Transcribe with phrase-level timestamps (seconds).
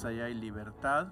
[0.00, 1.08] De Dios, allá hay libertad.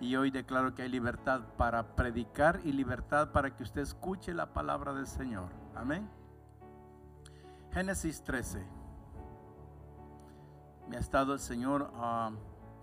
[0.00, 4.52] Y hoy declaro que hay libertad para predicar y libertad para que usted escuche la
[4.52, 5.50] palabra del Señor.
[5.74, 6.08] Amén.
[7.72, 8.64] Génesis 13.
[10.88, 12.32] Me ha estado el Señor ah,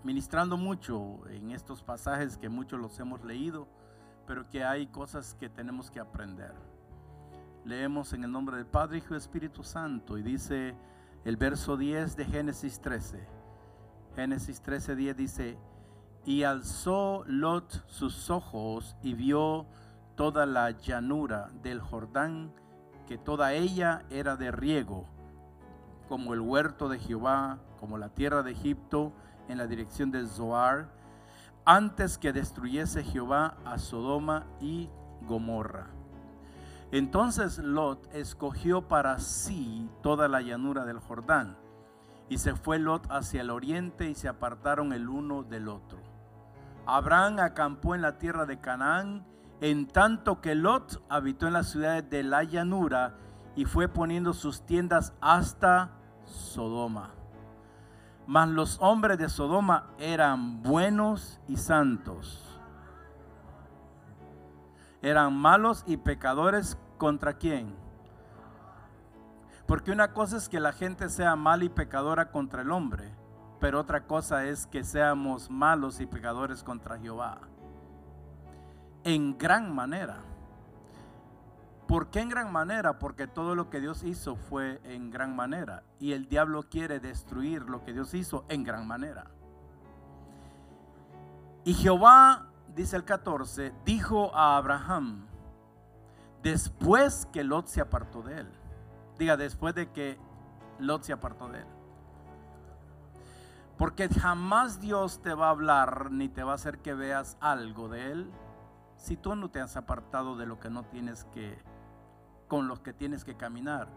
[0.02, 3.68] ministrando mucho en estos pasajes que muchos los hemos leído,
[4.26, 6.54] pero que hay cosas que tenemos que aprender.
[7.64, 10.74] Leemos en el nombre del Padre, Hijo y Espíritu Santo y dice
[11.24, 13.39] el verso 10 de Génesis 13
[14.20, 15.58] Génesis 13:10 dice,
[16.26, 19.64] y alzó Lot sus ojos y vio
[20.14, 22.52] toda la llanura del Jordán,
[23.06, 25.06] que toda ella era de riego,
[26.06, 29.14] como el huerto de Jehová, como la tierra de Egipto,
[29.48, 30.90] en la dirección de Zoar,
[31.64, 34.90] antes que destruyese Jehová a Sodoma y
[35.22, 35.86] Gomorra.
[36.92, 41.56] Entonces Lot escogió para sí toda la llanura del Jordán
[42.30, 45.98] y se fue Lot hacia el oriente y se apartaron el uno del otro.
[46.86, 49.26] Abraham acampó en la tierra de Canaán,
[49.60, 53.16] en tanto que Lot habitó en las ciudades de la llanura
[53.56, 55.90] y fue poniendo sus tiendas hasta
[56.24, 57.10] Sodoma.
[58.28, 62.46] Mas los hombres de Sodoma eran buenos y santos.
[65.02, 67.74] Eran malos y pecadores contra quién?
[69.70, 73.14] Porque una cosa es que la gente sea mala y pecadora contra el hombre,
[73.60, 77.38] pero otra cosa es que seamos malos y pecadores contra Jehová.
[79.04, 80.24] En gran manera.
[81.86, 82.98] ¿Por qué en gran manera?
[82.98, 85.84] Porque todo lo que Dios hizo fue en gran manera.
[86.00, 89.30] Y el diablo quiere destruir lo que Dios hizo en gran manera.
[91.62, 95.28] Y Jehová, dice el 14, dijo a Abraham,
[96.42, 98.59] después que Lot se apartó de él.
[99.20, 100.18] Diga, después de que
[100.78, 101.66] Lot se apartó de él.
[103.76, 107.90] Porque jamás Dios te va a hablar ni te va a hacer que veas algo
[107.90, 108.30] de Él
[108.96, 111.62] si tú no te has apartado de lo que no tienes que,
[112.48, 113.88] con los que tienes que caminar.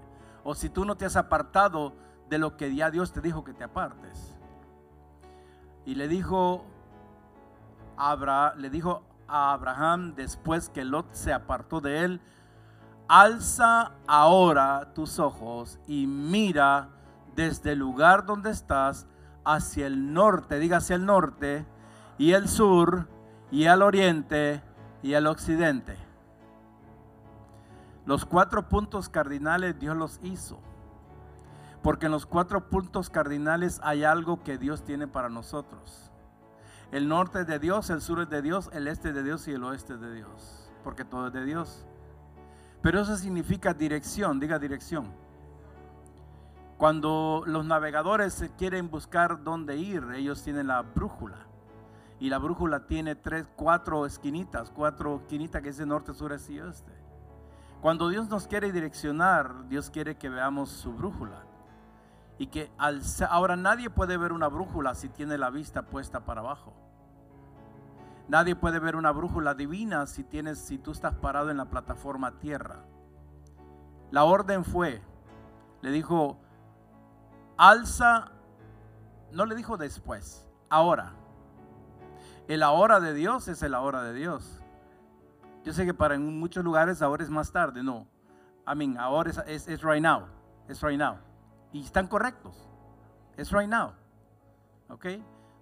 [0.43, 1.93] O si tú no te has apartado
[2.29, 4.37] de lo que ya Dios te dijo que te apartes.
[5.85, 6.65] Y le dijo,
[7.95, 12.21] Abra, le dijo a Abraham después que Lot se apartó de él,
[13.07, 16.89] alza ahora tus ojos y mira
[17.35, 19.07] desde el lugar donde estás
[19.45, 21.65] hacia el norte, diga hacia el norte,
[22.17, 23.07] y el sur,
[23.51, 24.61] y al oriente,
[25.01, 25.97] y al occidente.
[28.05, 30.59] Los cuatro puntos cardinales Dios los hizo.
[31.81, 36.11] Porque en los cuatro puntos cardinales hay algo que Dios tiene para nosotros.
[36.91, 39.47] El norte es de Dios, el sur es de Dios, el este es de Dios
[39.47, 40.71] y el oeste es de Dios.
[40.83, 41.85] Porque todo es de Dios.
[42.83, 45.05] Pero eso significa dirección, diga dirección.
[46.77, 51.47] Cuando los navegadores quieren buscar dónde ir, ellos tienen la brújula.
[52.19, 56.53] Y la brújula tiene tres, cuatro esquinitas, cuatro esquinitas que es de norte, sur, este
[56.53, 56.91] y oeste.
[57.81, 61.45] Cuando Dios nos quiere direccionar, Dios quiere que veamos su brújula.
[62.37, 62.69] Y que
[63.29, 66.73] ahora nadie puede ver una brújula si tiene la vista puesta para abajo.
[68.27, 72.39] Nadie puede ver una brújula divina si tienes si tú estás parado en la plataforma
[72.39, 72.85] tierra.
[74.11, 75.01] La orden fue,
[75.81, 76.39] le dijo,
[77.57, 78.31] alza,
[79.31, 81.13] no le dijo después, ahora.
[82.47, 84.61] El ahora de Dios es el ahora de Dios.
[85.63, 88.07] Yo sé que para en muchos lugares ahora es más tarde, no.
[88.67, 90.27] I mean, ahora es, es, right now,
[90.67, 91.17] es right now.
[91.71, 92.69] Y están correctos,
[93.35, 93.93] es right now.
[94.89, 95.07] ¿Ok?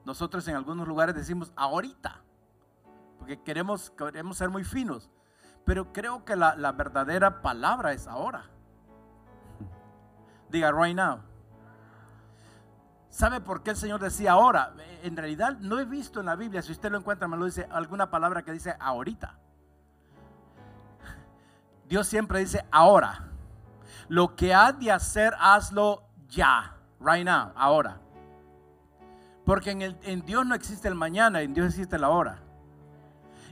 [0.06, 2.21] Nosotros en algunos lugares decimos ahorita
[3.21, 5.07] porque queremos, queremos ser muy finos.
[5.63, 8.45] Pero creo que la, la verdadera palabra es ahora.
[10.50, 11.19] Diga, right now.
[13.09, 14.73] ¿Sabe por qué el Señor decía ahora?
[15.03, 17.68] En realidad no he visto en la Biblia, si usted lo encuentra, me lo dice,
[17.71, 19.38] alguna palabra que dice ahorita.
[21.88, 23.29] Dios siempre dice ahora.
[24.07, 28.01] Lo que ha de hacer, hazlo ya, right now, ahora.
[29.45, 32.41] Porque en, el, en Dios no existe el mañana, en Dios existe la hora.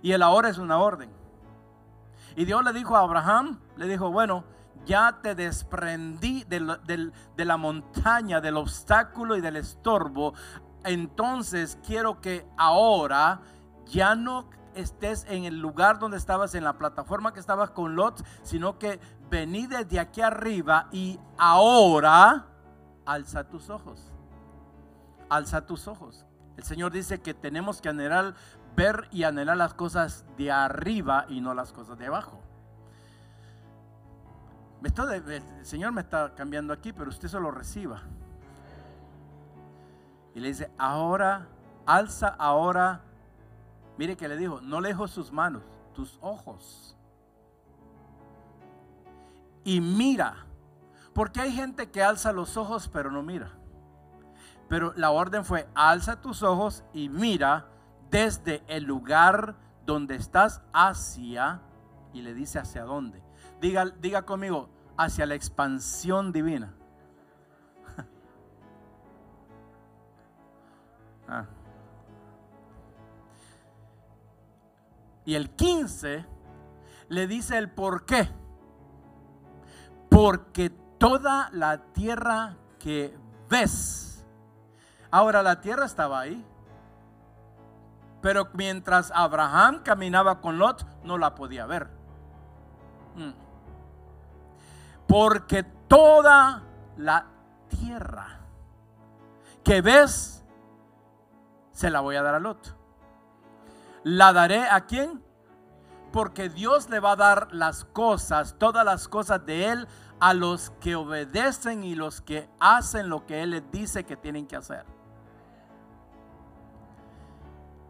[0.02, 1.10] Y el ahora es una orden.
[2.36, 4.44] Y Dios le dijo a Abraham, le dijo, bueno,
[4.86, 10.34] ya te desprendí de, la montaña, del obstáculo y del estorbo.
[10.84, 13.42] Entonces quiero que ahora
[13.86, 18.24] ya no estés en el lugar donde estabas, en la plataforma que estabas con Lot,
[18.44, 19.00] sino que
[19.30, 22.48] vení desde aquí arriba y ahora
[23.06, 24.12] alza tus ojos.
[25.30, 26.26] Alza tus ojos.
[26.58, 28.36] El Señor dice que tenemos que anhelar,
[28.80, 32.40] ver y anhelar las cosas de arriba y no las cosas de abajo.
[34.82, 38.04] el Señor me está cambiando aquí, pero usted solo reciba.
[40.34, 41.50] Y le dice, ahora,
[41.86, 43.02] alza ahora.
[43.98, 45.62] Mire que le dijo, no lejos sus manos,
[45.94, 46.96] tus ojos.
[49.66, 50.46] Y mira,
[51.14, 53.52] porque hay gente que alza los ojos pero no mira.
[54.70, 57.66] Pero la orden fue, alza tus ojos y mira
[58.10, 61.62] desde el lugar donde estás hacia,
[62.14, 63.22] y le dice hacia dónde.
[63.62, 66.74] Diga, diga conmigo, hacia la expansión divina.
[71.32, 71.46] Ah.
[75.26, 76.26] Y el 15
[77.10, 78.28] le dice el por qué.
[80.10, 83.16] Porque toda la tierra que
[83.48, 84.26] ves,
[85.12, 86.44] ahora la tierra estaba ahí,
[88.22, 91.90] pero mientras Abraham caminaba con Lot, no la podía ver.
[93.16, 93.32] Mm.
[95.08, 96.64] Porque toda
[96.98, 97.26] la
[97.70, 98.40] tierra
[99.64, 100.44] que ves,
[101.72, 102.76] se la voy a dar a Lot.
[104.04, 105.24] ¿La daré a quién?
[106.12, 109.88] Porque Dios le va a dar las cosas, todas las cosas de Él,
[110.20, 114.48] a los que obedecen y los que hacen lo que Él les dice que tienen
[114.48, 114.86] que hacer.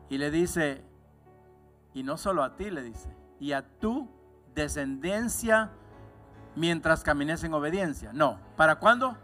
[0.09, 0.83] Y le dice,
[1.93, 4.09] y no solo a ti, le dice, y a tu
[4.55, 5.71] descendencia
[6.55, 8.11] mientras camines en obediencia.
[8.11, 9.15] No, ¿para cuándo?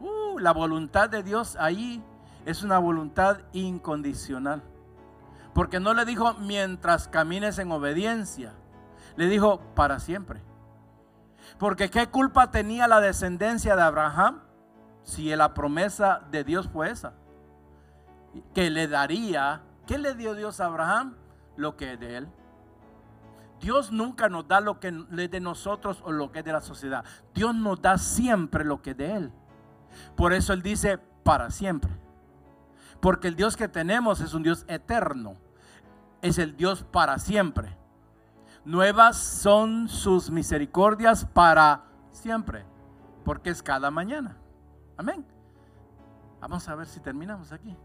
[0.00, 2.02] Uh, la voluntad de Dios ahí
[2.44, 4.62] es una voluntad incondicional.
[5.54, 8.52] Porque no le dijo mientras camines en obediencia,
[9.16, 10.42] le dijo para siempre.
[11.58, 14.40] Porque qué culpa tenía la descendencia de Abraham
[15.02, 17.14] si la promesa de Dios fue esa
[18.54, 21.16] que le daría, ¿qué le dio Dios a Abraham?
[21.56, 22.28] Lo que es de él.
[23.62, 26.60] Dios nunca nos da lo que es de nosotros o lo que es de la
[26.60, 27.04] sociedad.
[27.32, 29.32] Dios nos da siempre lo que es de Él.
[30.16, 31.92] Por eso Él dice para siempre.
[33.00, 35.36] Porque el Dios que tenemos es un Dios eterno.
[36.22, 37.76] Es el Dios para siempre.
[38.64, 42.64] Nuevas son sus misericordias para siempre.
[43.24, 44.36] Porque es cada mañana.
[44.96, 45.24] Amén.
[46.40, 47.76] Vamos a ver si terminamos aquí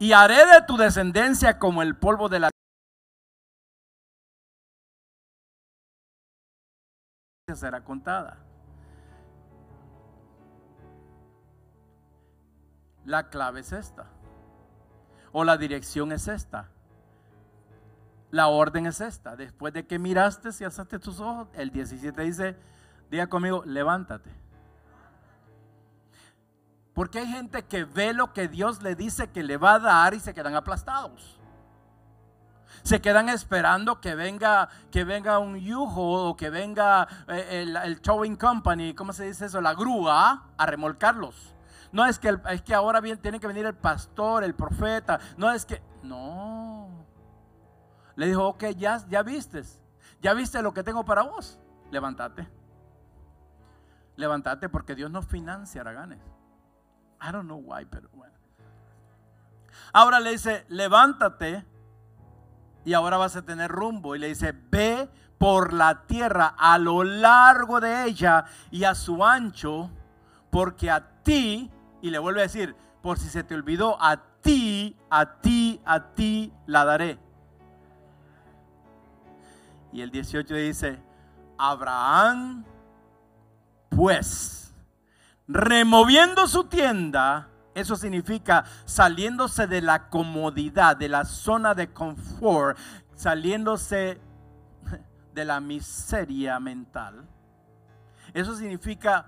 [0.00, 2.50] y haré de tu descendencia como el polvo de la
[7.54, 8.38] será contada.
[13.04, 14.06] La clave es esta.
[15.32, 16.70] O la dirección es esta.
[18.30, 19.36] La orden es esta.
[19.36, 22.56] Después de que miraste y alzaste tus ojos, el 17 dice,
[23.10, 24.30] diga conmigo, levántate.
[27.00, 30.12] Porque hay gente que ve lo que Dios le dice que le va a dar
[30.12, 31.40] y se quedan aplastados.
[32.82, 38.36] Se quedan esperando que venga, que venga un yujo o que venga eh, el, towing
[38.36, 39.62] company, ¿cómo se dice eso?
[39.62, 41.54] La grúa a remolcarlos.
[41.90, 45.18] No es que, es que ahora bien tiene que venir el pastor, el profeta.
[45.38, 46.86] No es que, no.
[48.14, 49.80] Le dijo, ok, ya, ya vistes.
[50.20, 51.58] Ya viste lo que tengo para vos.
[51.90, 52.46] Levántate.
[54.16, 56.29] Levántate porque Dios no financia haraganes.
[57.20, 58.34] I don't know why, pero bueno.
[59.92, 61.64] Ahora le dice, levántate
[62.84, 64.14] y ahora vas a tener rumbo.
[64.14, 65.08] Y le dice, ve
[65.38, 69.90] por la tierra a lo largo de ella y a su ancho,
[70.50, 71.70] porque a ti,
[72.02, 76.12] y le vuelve a decir, por si se te olvidó, a ti, a ti, a
[76.14, 77.18] ti la daré.
[79.92, 81.02] Y el 18 dice,
[81.58, 82.64] Abraham,
[83.88, 84.69] pues,
[85.50, 92.78] removiendo su tienda, eso significa saliéndose de la comodidad, de la zona de confort,
[93.14, 94.20] saliéndose
[95.34, 97.26] de la miseria mental.
[98.32, 99.26] Eso significa,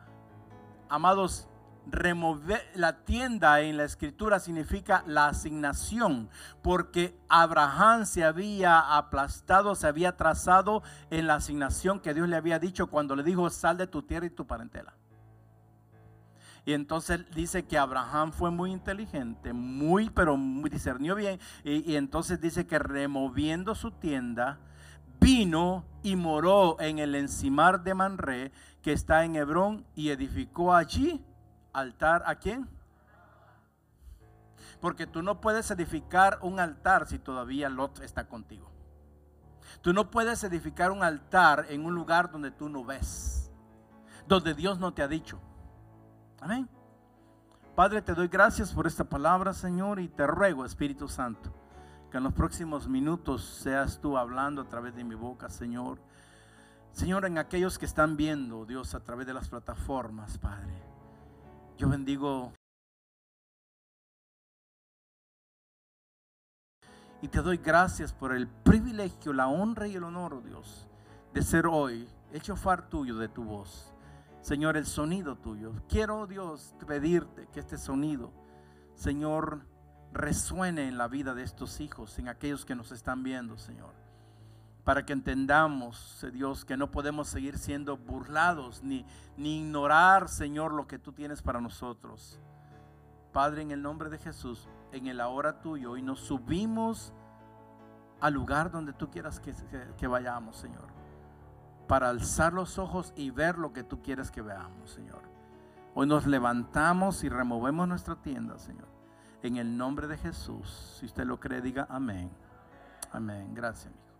[0.88, 1.48] amados,
[1.86, 6.30] remover la tienda en la escritura significa la asignación,
[6.62, 12.60] porque Abraham se había aplastado, se había trazado en la asignación que Dios le había
[12.60, 14.94] dicho cuando le dijo, sal de tu tierra y tu parentela.
[16.64, 21.40] Y entonces dice que Abraham fue muy inteligente, muy, pero muy discernió bien.
[21.64, 24.60] Y, entonces dice que removiendo su tienda,
[25.20, 31.24] vino y moró en el encimar de Manré, que está en Hebrón, y edificó allí
[31.72, 32.68] altar a quién?
[34.80, 38.70] Porque tú no puedes edificar un altar si todavía Lot está contigo.
[39.80, 43.50] Tú no puedes edificar un altar en un lugar donde tú no ves,
[44.28, 45.40] donde Dios no te ha dicho.
[46.42, 46.68] Amén.
[47.76, 51.54] Padre, te doy gracias por esta palabra, Señor, y te ruego, Espíritu Santo,
[52.10, 56.00] que en los próximos minutos seas tú hablando a través de mi boca, Señor.
[56.90, 60.82] Señor, en aquellos que están viendo, Dios, a través de las plataformas, Padre.
[61.78, 62.52] Yo bendigo
[67.20, 70.88] y te doy gracias por el privilegio, la honra y el honor, Dios,
[71.32, 73.91] de ser hoy el chofar tuyo de tu voz.
[74.42, 75.72] Señor, el sonido tuyo.
[75.88, 78.32] Quiero, Dios, pedirte que este sonido,
[78.96, 79.64] Señor,
[80.12, 83.94] resuene en la vida de estos hijos, en aquellos que nos están viendo, Señor.
[84.82, 89.06] Para que entendamos, eh, Dios, que no podemos seguir siendo burlados ni,
[89.36, 92.40] ni ignorar, Señor, lo que tú tienes para nosotros.
[93.32, 97.12] Padre, en el nombre de Jesús, en el ahora tuyo, y nos subimos
[98.20, 99.54] al lugar donde tú quieras que,
[99.96, 101.01] que vayamos, Señor
[101.92, 105.20] para alzar los ojos y ver lo que tú quieres que veamos, Señor.
[105.92, 108.88] Hoy nos levantamos y removemos nuestra tienda, Señor.
[109.42, 110.96] En el nombre de Jesús.
[110.98, 112.34] Si usted lo cree, diga amén.
[113.12, 113.54] Amén.
[113.54, 114.16] Gracias, amigo.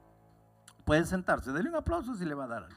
[0.85, 1.51] Puede sentarse.
[1.51, 2.69] Dele un aplauso si le va a dar.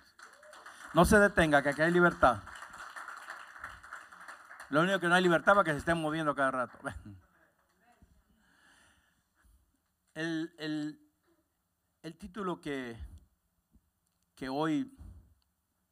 [0.93, 2.37] No se detenga, que aquí hay libertad.
[4.69, 6.79] Lo único que no hay libertad es que se estén moviendo cada rato.
[10.13, 10.97] El, el,
[12.01, 12.97] el título que
[14.35, 14.95] que hoy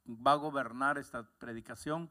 [0.06, 2.10] va a gobernar esta predicación.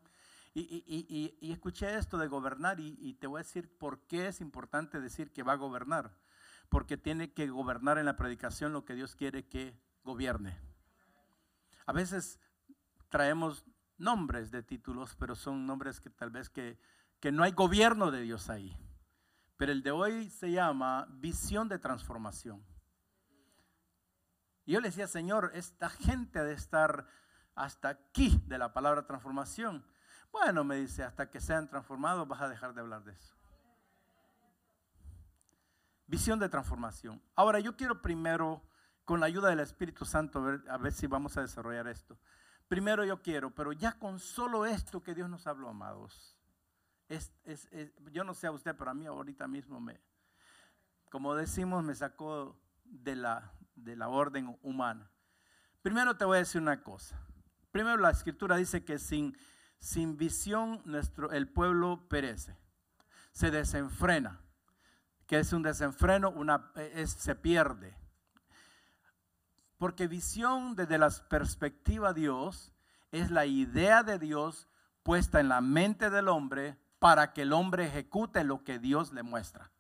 [0.56, 5.32] Y, escuché esto de gobernar y, te voy a decir por qué es importante decir
[5.32, 6.16] que va a gobernar.
[6.70, 10.60] Porque tiene que gobernar en la predicación lo que Dios quiere que gobierne.
[11.86, 12.40] A veces
[13.10, 13.64] traemos
[13.98, 16.80] nombres de títulos, pero son nombres que tal vez que,
[17.20, 18.76] que no hay gobierno de Dios ahí.
[19.58, 22.64] Pero el de hoy se llama visión de transformación.
[24.66, 27.08] Y yo le decía, Señor, esta gente ha de estar
[27.56, 29.86] hasta aquí de la palabra transformación.
[30.32, 33.36] Bueno, me dice, hasta que sean transformados vas a dejar de hablar de eso.
[36.08, 37.22] Visión de transformación.
[37.36, 38.62] Ahora yo quiero primero,
[39.06, 42.18] con la ayuda del Espíritu Santo, a ver, si vamos a desarrollar esto.
[42.68, 46.38] Primero yo quiero, pero ya con solo esto que Dios nos habló, amados.
[47.10, 47.32] Es,
[48.12, 50.02] yo no sé a usted, pero a mí ahorita mismo me,
[51.12, 55.10] como decimos, me sacó de la, de la orden humana.
[55.82, 57.20] Primero te voy a decir una cosa.
[57.72, 59.38] Primero la escritura dice que sin,
[59.80, 62.58] sin visión nuestro, el pueblo perece,
[63.32, 64.40] se desenfrena.
[65.28, 66.72] Que es un desenfreno, una,
[67.06, 67.96] se pierde.
[69.78, 72.72] Porque visión desde la perspectiva de Dios
[73.12, 74.68] es la idea de Dios
[75.04, 79.24] puesta en la mente del hombre para que el hombre ejecute lo que Dios le
[79.24, 79.72] muestra.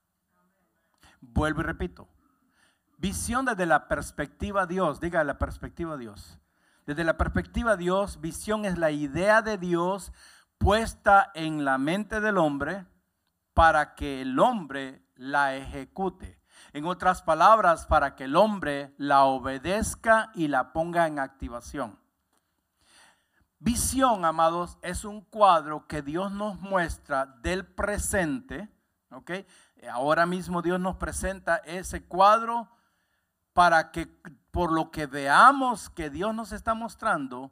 [1.21, 2.09] Vuelvo y repito,
[3.03, 6.39] Visión desde la perspectiva de Dios, diga la perspectiva de Dios.
[6.85, 10.13] Desde la perspectiva de Dios, visión es la idea de Dios
[10.57, 12.85] puesta en la mente del hombre
[13.53, 16.39] para que el hombre la ejecute.
[16.71, 21.99] En otras palabras, para que el hombre la obedezca y la ponga en activación.
[23.59, 28.69] Visión, amados, es un cuadro que Dios nos muestra del presente.
[29.11, 29.31] ¿ok?
[29.91, 32.69] Ahora mismo Dios nos presenta ese cuadro
[33.53, 34.07] para que
[34.51, 37.51] por lo que veamos que Dios nos está mostrando,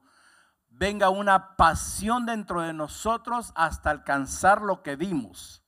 [0.70, 5.64] venga una pasión dentro de nosotros hasta alcanzar lo que vimos.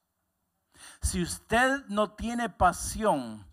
[1.01, 3.47] Si usted no tiene pasión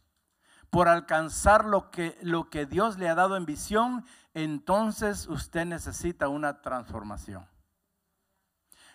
[0.71, 6.29] por alcanzar lo que, lo que Dios le ha dado en visión, entonces usted necesita
[6.29, 7.47] una transformación.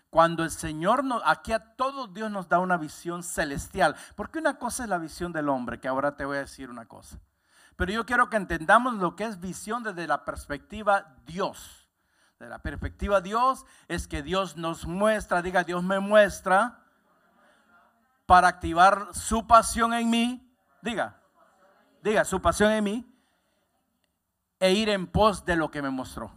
[0.10, 4.58] Cuando el Señor, nos, aquí a todos Dios nos da una visión celestial, porque una
[4.58, 7.20] cosa es la visión del hombre, que ahora te voy a decir una cosa.
[7.76, 11.90] Pero yo quiero que entendamos lo que es visión desde la perspectiva Dios.
[12.40, 16.82] De la perspectiva Dios es que Dios nos muestra, diga Dios me muestra
[18.26, 21.22] para activar su pasión en mí, diga,
[22.02, 23.16] diga su pasión en mí
[24.60, 26.32] e ir en pos de lo que me mostró.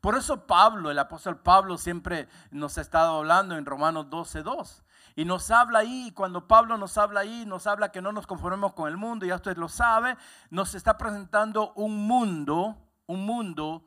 [0.00, 4.82] Por eso Pablo, el apóstol Pablo siempre nos ha estado hablando en Romanos 12.2.
[5.18, 8.72] Y nos habla ahí, cuando Pablo nos habla ahí, nos habla que no nos conformemos
[8.74, 10.16] con el mundo, ya usted lo sabe,
[10.48, 12.76] nos está presentando un mundo,
[13.08, 13.84] un mundo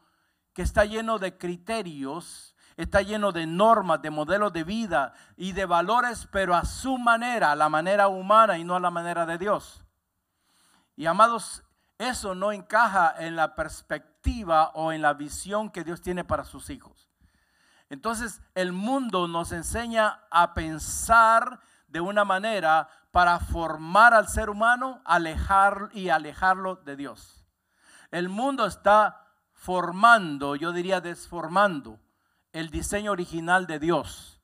[0.52, 5.66] que está lleno de criterios, está lleno de normas, de modelos de vida y de
[5.66, 9.38] valores, pero a su manera, a la manera humana y no a la manera de
[9.38, 9.86] Dios.
[10.98, 11.64] Y amados,
[11.98, 16.70] eso no encaja en la perspectiva o en la visión que Dios tiene para sus
[16.70, 17.11] hijos.
[17.92, 25.02] Entonces el mundo nos enseña a pensar de una manera para formar al ser humano,
[25.04, 27.44] alejar y alejarlo de Dios.
[28.10, 32.00] El mundo está formando, yo diría desformando,
[32.54, 34.42] el diseño original de Dios.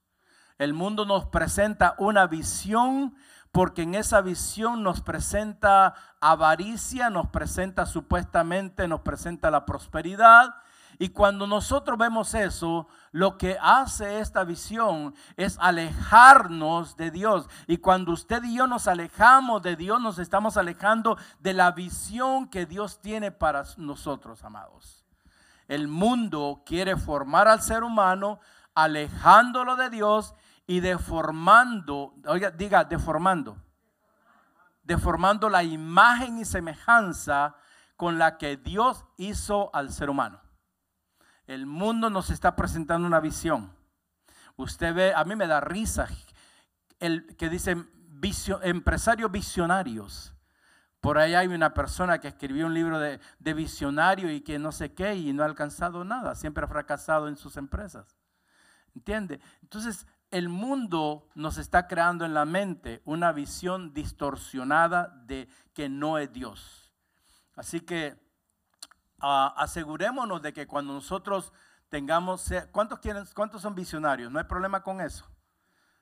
[0.58, 3.16] El mundo nos presenta una visión
[3.54, 10.54] porque en esa visión nos presenta avaricia, nos presenta supuestamente, nos presenta la prosperidad.
[11.00, 17.48] Y cuando nosotros vemos eso, lo que hace esta visión es alejarnos de Dios.
[17.68, 22.48] Y cuando usted y yo nos alejamos de Dios, nos estamos alejando de la visión
[22.48, 25.06] que Dios tiene para nosotros, amados.
[25.68, 28.40] El mundo quiere formar al ser humano
[28.74, 30.34] alejándolo de Dios
[30.66, 33.58] y deformando, oiga, diga, deformando,
[34.84, 37.56] deformando la imagen y semejanza
[37.96, 40.47] con la que Dios hizo al ser humano.
[41.48, 43.72] El mundo nos está presentando una visión.
[44.58, 46.08] Usted ve, a mí me da risa
[47.00, 47.90] el que dicen
[48.64, 50.34] empresarios visionarios.
[51.00, 54.72] Por ahí hay una persona que escribió un libro de, de, visionario y que no
[54.72, 58.18] sé qué y no ha alcanzado nada, siempre ha fracasado en sus empresas.
[58.96, 59.40] ¿Entiende?
[59.62, 66.18] Entonces, el mundo nos está creando en la mente una visión distorsionada de que no
[66.18, 66.94] es Dios.
[67.56, 68.27] Así que
[69.20, 71.54] ah, asegurémonos de que cuando nosotros
[71.90, 74.32] tengamos, ¿cuántos, quieren, ¿cuántos son visionarios?
[74.32, 75.26] No hay problema con eso.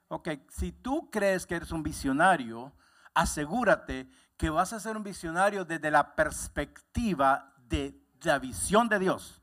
[0.08, 2.74] Ok, si tú crees que eres un visionario,
[3.14, 4.08] asegúrate
[4.38, 9.42] que vas a ser un visionario desde la perspectiva de la visión de Dios.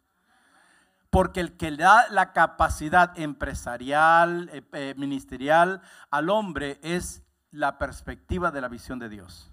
[1.10, 8.50] Porque el que da la capacidad empresarial, eh, eh, ministerial al hombre es la perspectiva
[8.50, 9.50] de la visión de Dios.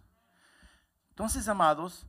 [1.09, 2.07] Entonces, amados,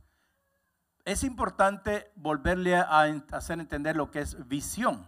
[1.05, 5.05] es importante volverle a hacer entender lo que es visión.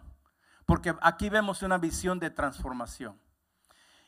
[0.65, 3.19] Porque aquí vemos una visión de transformación.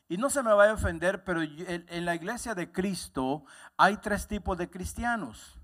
[0.08, 3.43] Y no se me vaya a ofender, pero en la iglesia de Cristo
[3.76, 5.60] hay tres tipos de cristianos.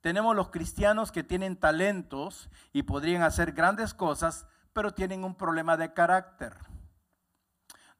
[0.00, 5.76] Tenemos los cristianos que tienen talentos y podrían hacer grandes cosas, pero tienen un problema
[5.76, 6.56] de carácter.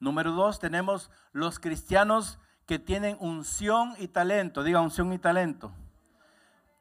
[0.01, 5.73] Número dos, tenemos los cristianos que tienen unción y talento, diga unción y talento,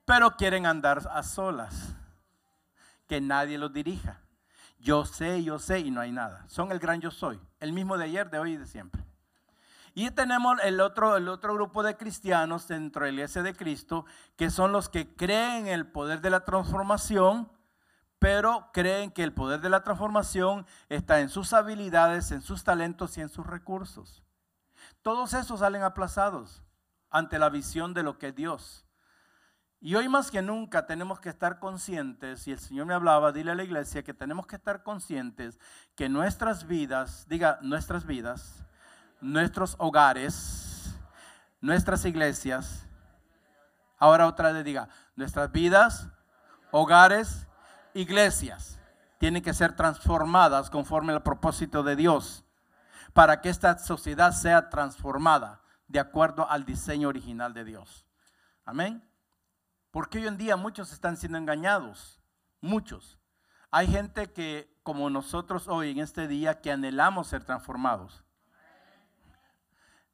[0.05, 1.95] pero quieren andar a solas,
[3.07, 4.19] que nadie los dirija.
[4.79, 6.43] Yo sé, yo sé y no hay nada.
[6.47, 9.03] Son el gran yo soy, el mismo de ayer, de hoy y de siempre.
[9.95, 14.05] Y tenemos el otro, el otro grupo de cristianos dentro de la iglesia de Cristo,
[14.35, 17.49] que son los que creen en el poder de la transformación,
[18.17, 23.17] pero creen que el poder de la transformación está en sus habilidades, en sus talentos
[23.17, 24.23] y en sus recursos.
[25.01, 26.63] Todos esos salen aplazados
[27.09, 28.82] ante la visión de lo que es Dios.
[29.85, 33.51] Y hoy más que nunca tenemos que estar conscientes, y el Señor me hablaba, dile
[33.51, 35.59] a la iglesia que tenemos que estar conscientes
[35.93, 38.63] que nuestras vidas, diga nuestras vidas,
[39.19, 40.97] nuestros hogares,
[41.59, 42.87] nuestras iglesias.
[43.97, 46.07] Ahora otra vez diga, nuestras vidas,
[46.71, 47.45] hogares,
[47.93, 48.79] iglesias
[49.17, 52.45] tienen que ser transformadas conforme al propósito de Dios
[53.11, 58.05] para que esta sociedad sea transformada de acuerdo al diseño original de Dios.
[58.63, 59.12] Amén.
[59.93, 62.19] Porque hoy en día muchos están siendo engañados,
[62.61, 63.19] muchos.
[63.69, 68.23] Hay gente que, como nosotros hoy en este día, que anhelamos ser transformados.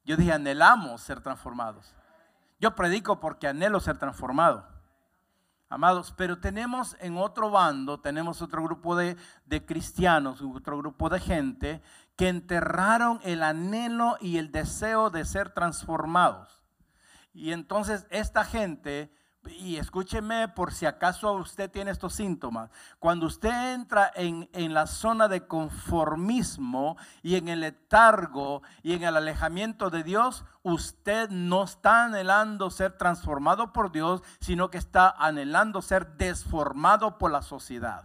[0.04, 1.94] Yo dije, anhelamos ser transformados.
[2.58, 4.68] Yo predico porque anhelo ser transformado.
[5.70, 9.16] Amados, pero tenemos en otro bando, tenemos otro grupo de,
[9.46, 11.82] de, cristianos, otro grupo de gente
[12.16, 16.66] que enterraron el anhelo y el deseo de ser transformados.
[17.32, 19.10] Y entonces esta gente
[19.48, 22.70] y escúcheme por si acaso usted tiene estos síntomas.
[22.98, 29.04] Cuando usted entra en, en, la zona de conformismo y en el letargo y en
[29.04, 35.10] el alejamiento de Dios, usted no está anhelando ser transformado por Dios, sino que está
[35.10, 38.04] anhelando ser desformado por la sociedad.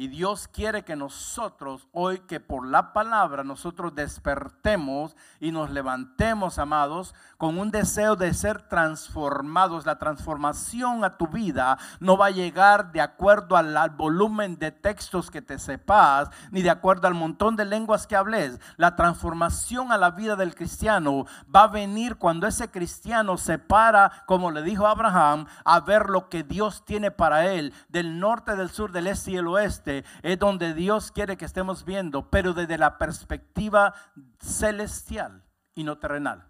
[0.00, 6.60] Y Dios quiere que nosotros, hoy que por la palabra nosotros despertemos y nos levantemos,
[6.60, 9.86] amados, con un deseo de ser transformados.
[9.86, 15.30] La transformación a tu vida no va a llegar de acuerdo al, volumen de textos
[15.30, 18.60] que te sepas, ni de acuerdo al montón de lenguas que hables.
[18.76, 24.24] La transformación a la vida del cristiano va a venir cuando ese cristiano se para,
[24.26, 28.70] como le dijo Abraham, a ver lo que Dios tiene para él, del norte, del
[28.70, 32.78] sur, del este y el oeste es donde Dios quiere que estemos viendo, pero desde
[32.78, 33.94] la perspectiva
[34.40, 36.47] celestial y no terrenal.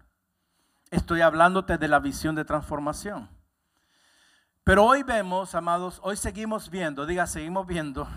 [0.91, 3.29] Estoy hablándote de la visión de transformación.
[4.63, 8.07] Pero hoy vemos, amados, hoy seguimos viendo, diga, seguimos viendo,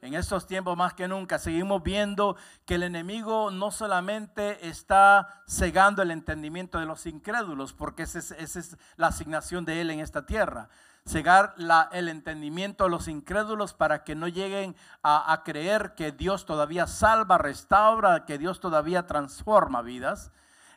[0.00, 6.02] en estos tiempos más que nunca, seguimos viendo que el enemigo no solamente está cegando
[6.02, 10.68] el entendimiento de los incrédulos, porque esa es, la asignación de él en esta tierra,
[11.06, 11.54] cegar
[11.92, 16.86] el entendimiento de los incrédulos para que no lleguen a, a creer que Dios todavía
[16.86, 20.32] salva, restaura, que Dios todavía transforma vidas.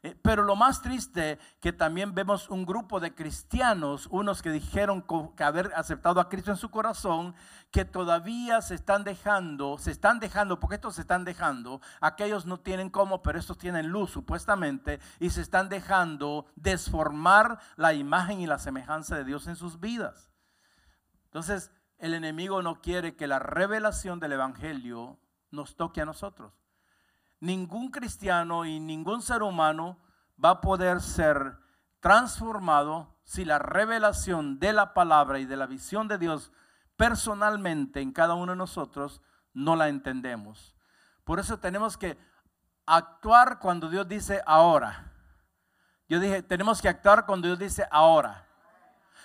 [0.06, 5.04] Eh, pero lo más triste que también vemos un grupo de cristianos, unos que dijeron
[5.36, 7.34] que haber aceptado a Cristo en su corazón,
[7.72, 12.60] que todavía se están dejando, se están dejando, porque estos se están dejando, aquellos no
[12.60, 18.46] tienen cómo, pero estos tienen luz supuestamente, y se están dejando desformar la imagen y
[18.46, 20.30] la semejanza de Dios en sus vidas.
[21.24, 25.18] Entonces, el enemigo no quiere que la revelación del Evangelio
[25.50, 26.65] nos toque a nosotros
[27.40, 29.98] ningún cristiano y ningún ser humano
[30.44, 31.58] va a poder ser
[32.00, 36.52] transformado si la revelación de la palabra y de la visión de Dios
[36.96, 39.22] personalmente en cada uno de nosotros
[39.54, 40.76] no la entendemos.
[41.24, 42.18] Por eso tenemos que
[42.86, 45.12] actuar cuando Dios dice ahora.
[46.08, 48.46] Yo dije, tenemos que actuar cuando Dios dice ahora.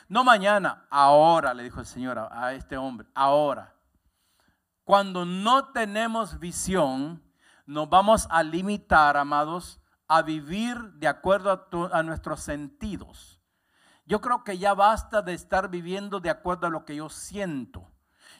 [0.08, 3.74] No mañana, ahora, le dijo el Señor a, este hombre, ahora.
[4.82, 7.22] Cuando no tenemos visión,
[7.66, 13.40] nos vamos a limitar, amados, a vivir de acuerdo a, nuestros sentidos.
[14.06, 17.88] Yo creo que ya basta de estar viviendo de acuerdo a lo que yo siento.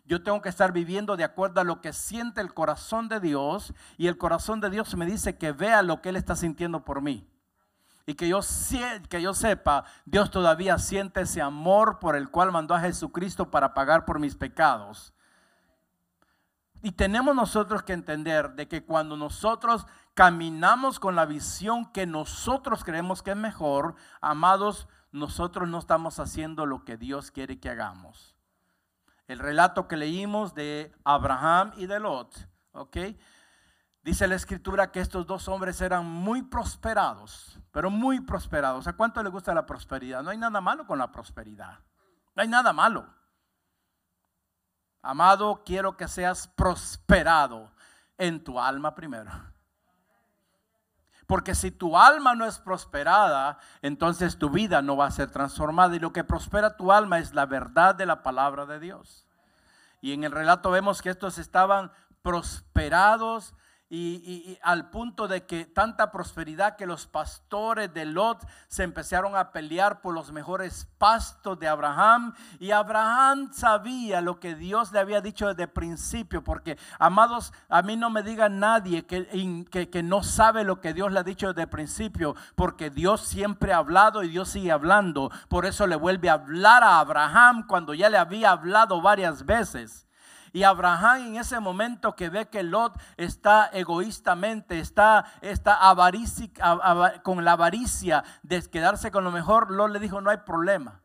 [0.05, 3.73] Yo tengo que estar viviendo de acuerdo a lo que siente el corazón de Dios
[3.97, 7.03] y el corazón de Dios me dice que vea lo que Él está sintiendo por
[7.03, 7.31] mí.
[8.05, 8.41] Y que yo,
[9.09, 13.75] que yo sepa, Dios todavía siente ese amor por el cual mandó a Jesucristo para
[13.75, 15.15] pagar por mis pecados.
[16.83, 22.85] Y tenemos nosotros que entender de que cuando nosotros caminamos con la visión que nosotros
[22.85, 28.37] creemos que es mejor, amados, nosotros no estamos haciendo lo que Dios quiere que hagamos.
[29.27, 32.97] El relato que leímos de Abraham y de Lot, ¿ok?
[34.03, 38.87] Dice la escritura que estos dos hombres eran muy prosperados, pero muy prosperados.
[38.87, 40.23] ¿A cuánto le gusta la prosperidad?
[40.23, 41.79] No hay nada malo con la prosperidad.
[42.35, 43.07] No hay nada malo.
[45.03, 47.71] Amado, quiero que seas prosperado
[48.19, 49.31] en tu alma primero.
[51.27, 55.95] Porque si tu alma no es prosperada, entonces tu vida no va a ser transformada.
[55.95, 59.27] Y lo que prospera tu alma es la verdad de la palabra de Dios.
[60.01, 63.55] Y en el relato vemos que estos estaban prosperados
[63.93, 69.51] y, al punto de que tanta prosperidad que los pastores de Lot se empezaron a
[69.51, 72.33] pelear por los mejores pastos de Abraham.
[72.61, 77.83] Y Abraham sabía lo que Dios le había dicho desde el principio, porque amados, a
[77.83, 81.25] mí no me diga nadie que, que, que no sabe lo que Dios le ha
[81.25, 85.33] dicho desde el principio, porque Dios siempre ha hablado y Dios sigue hablando.
[85.49, 90.07] Por eso le vuelve a hablar a Abraham cuando ya le había hablado varias veces.
[90.53, 95.79] Y Abraham en ese momento que ve que Lot está egoístamente, está, está
[97.23, 101.03] con la avaricia de quedarse con lo mejor, Lot le dijo, no hay problema.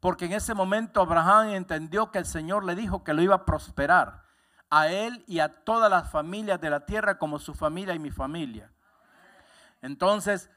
[0.00, 3.44] Porque en ese momento Abraham entendió que el Señor le dijo que lo iba a
[3.44, 4.24] prosperar
[4.68, 8.10] a él y a todas las familias de la tierra como su familia y mi
[8.10, 8.72] familia.
[9.82, 10.48] Entonces,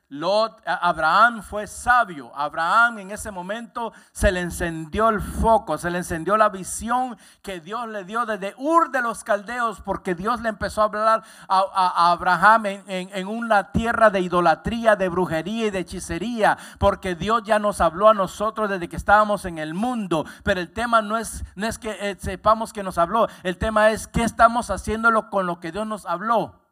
[0.65, 2.31] Abraham fue sabio.
[2.35, 7.59] Abraham en ese momento se le encendió el foco, se le encendió la visión que
[7.59, 12.11] Dios le dio desde Ur de los Caldeos, porque Dios le empezó a hablar a,
[12.11, 17.57] Abraham en, en, una tierra de idolatría, de brujería y de hechicería, porque Dios ya
[17.57, 20.25] nos habló a nosotros desde que estábamos en el mundo.
[20.43, 23.89] Pero el tema no es, no es que eh, sepamos que nos habló, el tema
[23.89, 26.64] es qué estamos haciéndolo con lo que Dios nos habló.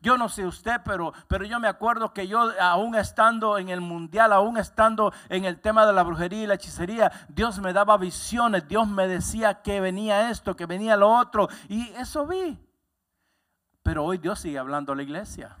[0.00, 3.80] Yo no sé usted, pero, pero yo me acuerdo que yo, aún estando en el
[3.80, 7.96] mundial, aún estando en el tema de la brujería y la hechicería, Dios me daba
[7.96, 12.58] visiones, Dios me decía que venía esto, que venía lo otro, y eso vi.
[13.82, 15.56] Pero hoy Dios sigue hablando a la iglesia.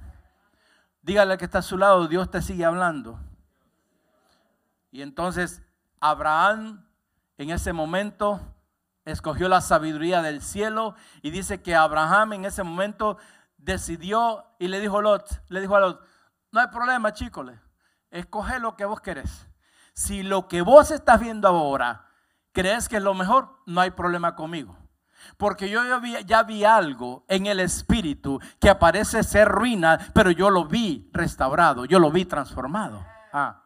[1.02, 3.20] Dígale que está a su lado, Dios te sigue hablando.
[4.90, 5.62] Y entonces
[6.00, 6.84] Abraham
[7.38, 8.40] en ese momento
[9.04, 13.18] escogió la sabiduría del cielo y dice que Abraham en ese momento
[13.66, 16.00] decidió y le dijo a Lot, le dijo a Lot,
[16.52, 17.50] no hay problema, chicos,
[18.10, 19.46] escoge lo que vos querés.
[19.92, 22.06] Si lo que vos estás viendo ahora
[22.52, 24.78] crees que es lo mejor, no hay problema conmigo.
[25.36, 25.82] Porque yo
[26.24, 31.84] ya vi, algo en el espíritu que aparece ser ruina, pero yo lo vi restaurado,
[31.86, 33.04] yo lo vi transformado.
[33.32, 33.64] Ah.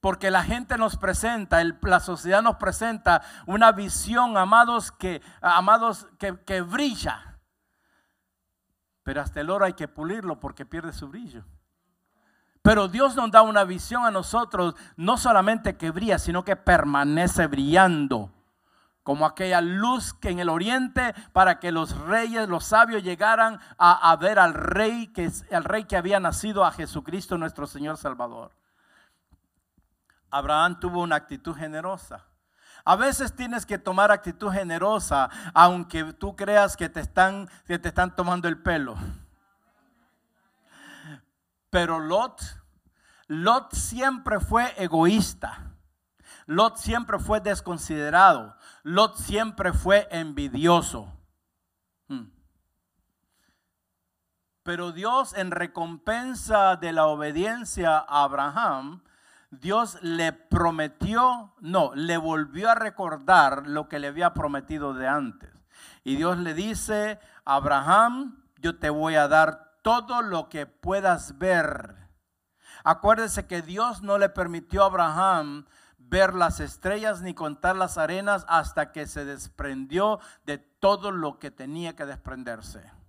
[0.00, 6.62] Porque la gente nos presenta, la sociedad nos presenta una visión, amados, que, amados, que
[6.62, 7.29] brilla
[9.10, 11.42] pero hasta el oro hay que pulirlo porque pierde su brillo.
[12.62, 17.48] Pero Dios nos da una visión a nosotros, no solamente que brilla, sino que permanece
[17.48, 18.30] brillando.
[19.02, 24.14] Como aquella luz que en el oriente para que los reyes, los sabios llegaran a,
[24.14, 28.52] ver al rey, que, al rey que había nacido a Jesucristo nuestro Señor Salvador.
[30.30, 32.29] Abraham tuvo una actitud generosa.
[32.84, 37.88] A veces tienes que tomar actitud generosa, aunque tú creas que te están, que te
[37.88, 38.96] están tomando el pelo.
[41.70, 42.42] Pero Lot,
[43.28, 45.70] Lot siempre fue egoísta.
[46.46, 48.56] Lot siempre fue desconsiderado.
[48.82, 51.12] Lot siempre fue envidioso.
[52.08, 52.32] Hmm.
[54.64, 59.04] Pero Dios en recompensa de la obediencia a Abraham,
[59.50, 65.50] Dios le prometió, no, le volvió a recordar lo que le había prometido de antes.
[66.04, 71.96] Y Dios le dice, Abraham, yo te voy a dar todo lo que puedas ver.
[72.84, 75.66] Acuérdese que Dios no le permitió a Abraham
[75.98, 81.50] ver las estrellas ni contar las arenas hasta que se desprendió de todo lo que
[81.50, 82.99] tenía que desprenderse.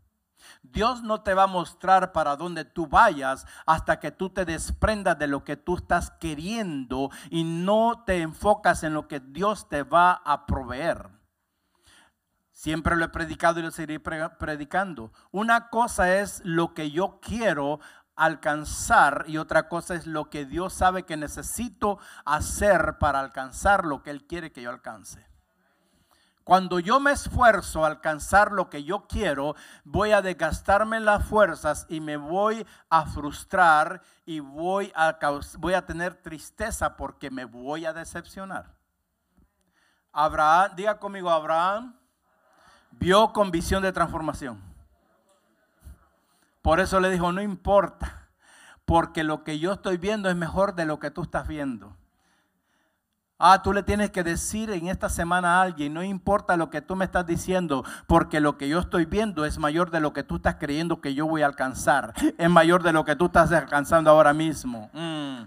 [0.61, 5.17] Dios no te va a mostrar para dónde tú vayas hasta que tú te desprendas
[5.17, 9.83] de lo que tú estás queriendo y no te enfocas en lo que Dios te
[9.83, 11.09] va a proveer.
[12.51, 15.11] Siempre lo he predicado y lo seguiré predicando.
[15.31, 17.79] Una cosa es lo que yo quiero
[18.15, 24.03] alcanzar y otra cosa es lo que Dios sabe que necesito hacer para alcanzar lo
[24.03, 25.30] que Él quiere que yo alcance.
[26.43, 31.85] Cuando yo me esfuerzo a alcanzar lo que yo quiero, voy a desgastarme las fuerzas
[31.87, 35.17] y me voy a frustrar y voy a,
[35.59, 38.73] voy a tener tristeza porque me voy a decepcionar.
[40.11, 41.95] Abraham, diga conmigo, Abraham
[42.91, 44.61] vio con visión de transformación.
[46.61, 48.29] Por eso le dijo, no importa,
[48.85, 51.95] porque lo que yo estoy viendo es mejor de lo que tú estás viendo.
[53.43, 56.79] Ah, tú le tienes que decir en esta semana a alguien, no importa lo que
[56.79, 60.21] tú me estás diciendo, porque lo que yo estoy viendo es mayor de lo que
[60.21, 62.13] tú estás creyendo que yo voy a alcanzar.
[62.37, 64.91] Es mayor de lo que tú estás alcanzando ahora mismo.
[64.93, 65.45] Mm.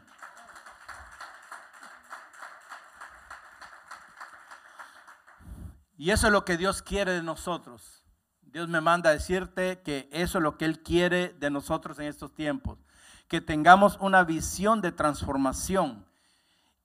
[5.96, 8.02] Y eso es lo que Dios quiere de nosotros.
[8.42, 12.06] Dios me manda a decirte que eso es lo que Él quiere de nosotros en
[12.06, 12.80] estos tiempos.
[13.28, 16.04] Que tengamos una visión de transformación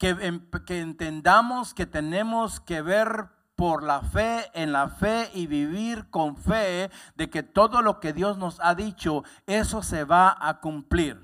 [0.02, 6.10] Em, que, entendamos que tenemos que ver por la fe en la fe y vivir
[6.10, 10.62] con fe de que todo lo que Dios nos ha dicho, eso se va a
[10.62, 11.22] cumplir.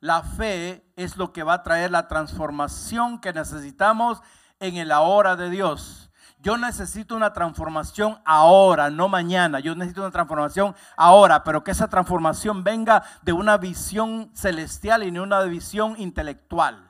[0.00, 4.22] La fe es lo que va a traer la transformación que necesitamos
[4.60, 6.10] en el ahora de Dios.
[6.38, 9.60] Yo necesito una transformación ahora, no mañana.
[9.60, 15.10] Yo necesito una transformación ahora, pero que esa transformación venga de una visión celestial y
[15.10, 16.85] no una visión intelectual.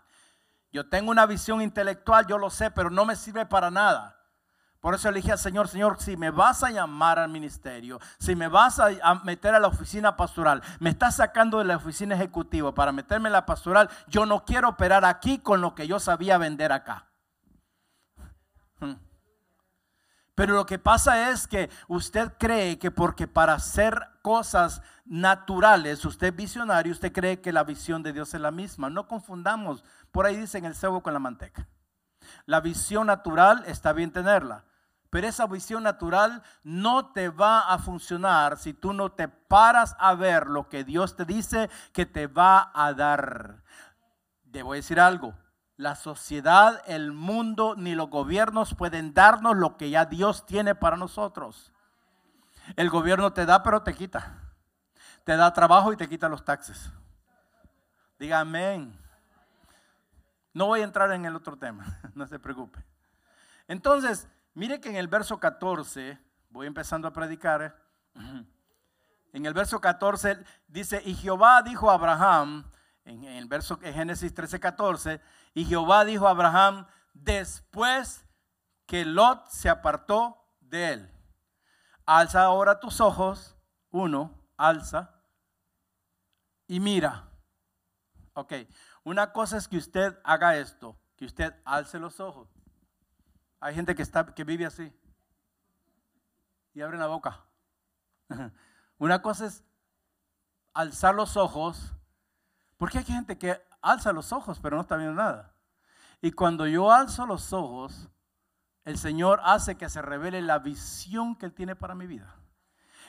[0.76, 4.20] Yo tengo una visión intelectual, yo lo sé, pero no me sirve para nada.
[4.78, 8.36] Por eso le dije al Señor, Señor, si me vas a llamar al ministerio, si
[8.36, 12.74] me vas a, meter a la oficina pastoral, me estás sacando de la oficina ejecutiva
[12.74, 16.36] para meterme en la pastoral, yo no quiero operar aquí con lo que yo sabía
[16.36, 17.06] vender acá.
[20.34, 26.26] Pero lo que pasa es que usted cree que porque para hacer cosas naturales, usted
[26.26, 28.90] es visionario, usted cree que la visión de Dios es la misma.
[28.90, 29.82] No confundamos
[30.16, 31.68] por ahí dicen el cebo con la manteca.
[32.46, 34.64] La visión natural está bien tenerla,
[35.10, 40.14] pero esa visión natural no te va a funcionar si tú no te paras a
[40.14, 43.62] ver lo que Dios te dice que te va a dar.
[44.42, 45.34] Debo decir algo.
[45.76, 50.96] La sociedad, el mundo, ni los gobiernos pueden darnos lo que ya Dios tiene para
[50.96, 51.74] nosotros.
[52.74, 54.40] El gobierno te da, pero te quita.
[55.24, 56.90] Te da trabajo y te quita los taxes.
[58.18, 58.98] Diga amén.
[60.56, 62.82] No voy a entrar en el otro tema, no se preocupe.
[63.68, 67.76] Entonces, mire que en el verso 14, voy empezando a predicar,
[69.34, 72.64] en el verso 14 dice, y Jehová dijo a Abraham,
[73.04, 75.20] en el verso de Génesis 13, 14,
[75.52, 78.24] y Jehová dijo a Abraham, después
[78.86, 81.10] que Lot se apartó de él,
[82.06, 83.58] alza ahora tus ojos,
[83.90, 85.20] uno, alza,
[86.66, 87.28] y mira.
[88.32, 88.52] Ok,
[89.06, 92.48] una cosa es que usted haga esto, que usted alce los ojos.
[93.60, 94.92] Hay gente que, está, que vive así
[96.74, 97.44] y abre la boca.
[98.98, 99.62] Una cosa es
[100.74, 101.94] alzar los ojos,
[102.78, 105.54] porque hay gente que alza los ojos pero no está viendo nada.
[106.20, 108.08] Y cuando yo alzo los ojos,
[108.84, 112.34] el Señor hace que se revele la visión que Él tiene para mi vida.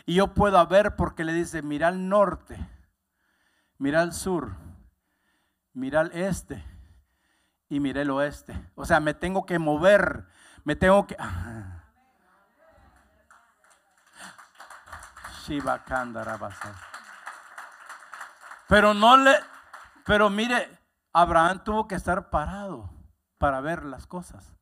[0.06, 2.56] Y yo puedo ver porque le dice, mira al norte,
[3.80, 4.67] mira al sur,
[5.78, 6.64] mira el este
[7.70, 8.72] y miré el oeste.
[8.74, 10.28] O sea, me tengo que mover,
[10.64, 11.16] me tengo que...
[18.68, 19.40] Pero no le,
[20.04, 20.80] pero mire,
[21.14, 22.90] Abraham tuvo que estar parado
[23.38, 24.56] para ver las cosas.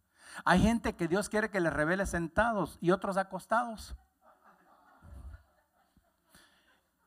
[0.44, 3.96] Hay gente que Dios quiere que le revele sentados y otros acostados.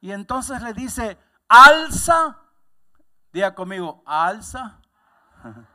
[0.01, 2.48] Y entonces le dice, alza,
[3.33, 4.81] diga conmigo, alza,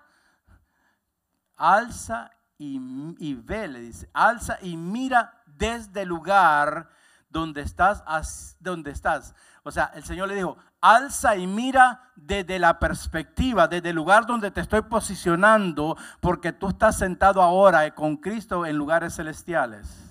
[1.56, 2.80] alza y,
[3.20, 6.90] y, ve, le dice, alza y mira desde el lugar
[7.30, 9.36] donde estás, donde estás.
[9.64, 14.26] O sea, el Señor le dijo, alza y mira desde la perspectiva, desde el lugar
[14.26, 20.03] donde te estoy posicionando, porque tú estás sentado ahora con Cristo en lugares celestiales.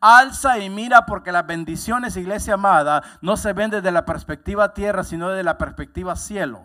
[0.00, 5.04] Alza y mira porque las bendiciones, iglesia amada, no se ven desde la perspectiva tierra,
[5.04, 6.64] sino desde la perspectiva cielo.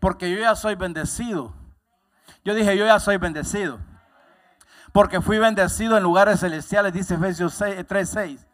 [0.00, 1.54] Porque yo ya soy bendecido.
[2.44, 3.78] Yo dije, yo ya soy bendecido.
[4.92, 8.46] Porque fui bendecido en lugares celestiales, dice Efesios 3:6.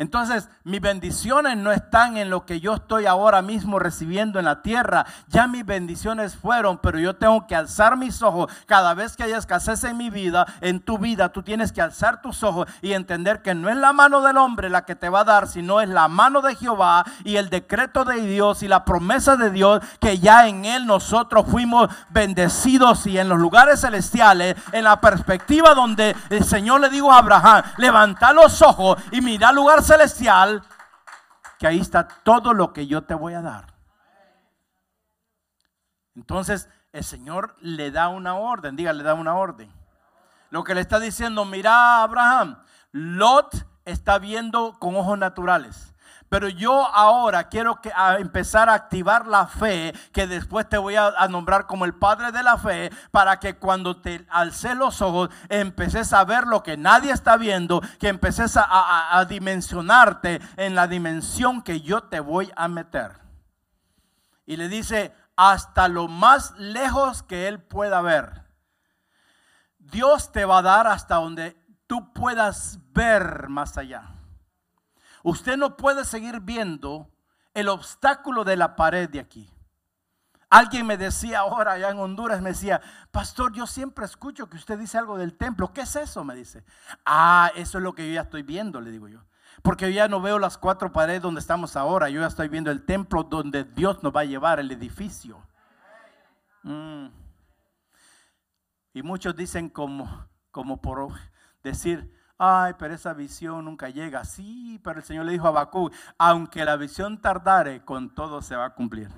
[0.00, 4.62] Entonces, mis bendiciones no están en lo que yo estoy ahora mismo recibiendo en la
[4.62, 5.04] tierra.
[5.26, 8.52] Ya mis bendiciones fueron, pero yo tengo que alzar mis ojos.
[8.66, 12.22] Cada vez que haya escasez en mi vida, en tu vida, tú tienes que alzar
[12.22, 15.20] tus ojos y entender que no es la mano del hombre la que te va
[15.20, 18.84] a dar, sino es la mano de Jehová y el decreto de Dios y la
[18.84, 24.54] promesa de Dios que ya en él nosotros fuimos bendecidos y en los lugares celestiales,
[24.70, 29.50] en la perspectiva donde el Señor le dijo a Abraham, levanta los ojos y mira
[29.50, 30.62] lugar celestial,
[31.58, 33.74] que ahí está todo lo que yo te voy a dar.
[36.14, 39.72] Entonces el Señor le da una orden, diga, le da una orden.
[40.50, 45.94] Lo que le está diciendo, mira Abraham, Lot está viendo con ojos naturales.
[46.28, 51.10] Pero yo ahora quiero que, empezar a activar la fe, que después te voy a,
[51.28, 56.12] nombrar como el padre de la fe, para que cuando te alcé los ojos, empeces
[56.12, 61.62] a ver lo que nadie está viendo, que empeces a, a dimensionarte en la dimensión
[61.62, 63.20] que yo te voy a meter.
[64.44, 68.44] Y le dice, hasta lo más lejos que él pueda ver.
[69.78, 74.17] Dios te va a dar hasta donde tú puedas ver más allá.
[75.28, 77.10] Usted no puede seguir viendo
[77.52, 79.52] el obstáculo de la pared de aquí.
[80.48, 84.78] Alguien me decía ahora allá en Honduras, me decía, pastor, yo siempre escucho que usted
[84.78, 85.70] dice algo del templo.
[85.70, 86.24] ¿Qué es eso?
[86.24, 86.64] Me dice.
[87.04, 89.22] Ah, eso es lo que yo ya estoy viendo, le digo yo.
[89.60, 92.08] Porque yo ya no veo las cuatro paredes donde estamos ahora.
[92.08, 95.46] Yo ya estoy viendo el templo donde Dios nos va a llevar, el edificio.
[96.62, 97.08] Mm.
[98.94, 101.10] Y muchos dicen como, como por
[101.62, 104.24] decir, Ay, pero esa visión nunca llega.
[104.24, 108.54] Sí, pero el Señor le dijo a Bakú, aunque la visión tardare, con todo se
[108.54, 109.08] va a cumplir.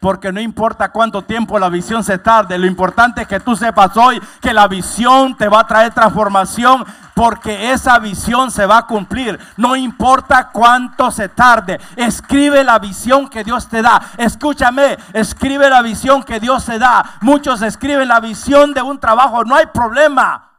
[0.00, 3.96] Porque no importa cuánto tiempo la visión se tarde, lo importante es que tú sepas
[3.96, 8.86] hoy que la visión te va a traer transformación porque esa visión se va a
[8.86, 9.38] cumplir.
[9.56, 14.00] No importa cuánto se tarde, escribe la visión que Dios te da.
[14.18, 17.16] Escúchame, escribe la visión que Dios te da.
[17.22, 20.55] Muchos escriben la visión de un trabajo, no hay problema.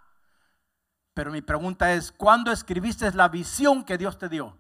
[1.18, 4.56] Pero mi pregunta es, ¿cuándo escribiste la visión que Dios te dio?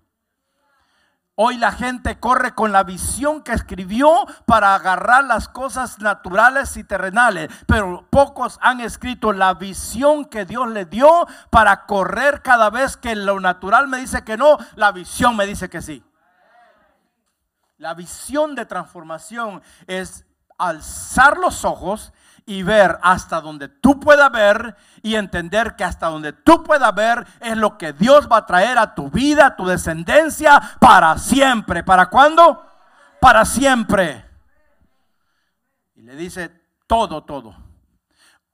[1.35, 6.83] Hoy la gente corre con la visión que escribió para agarrar las cosas naturales y
[6.83, 12.97] terrenales, pero pocos han escrito la visión que Dios le dio para correr cada vez
[12.97, 16.03] que lo natural me dice que no, la visión me dice que sí.
[17.77, 20.25] La visión de transformación es
[20.57, 22.13] alzar los ojos
[22.47, 27.27] y ver hasta donde tú puedas ver y entender que hasta donde tú puedas ver
[27.41, 31.83] es lo que Dios va a traer a tu vida, a tu descendencia para siempre.
[31.83, 32.65] ¿Para cuándo?
[33.19, 34.25] Para siempre.
[35.95, 36.49] Y le dice
[36.87, 37.66] todo, todo.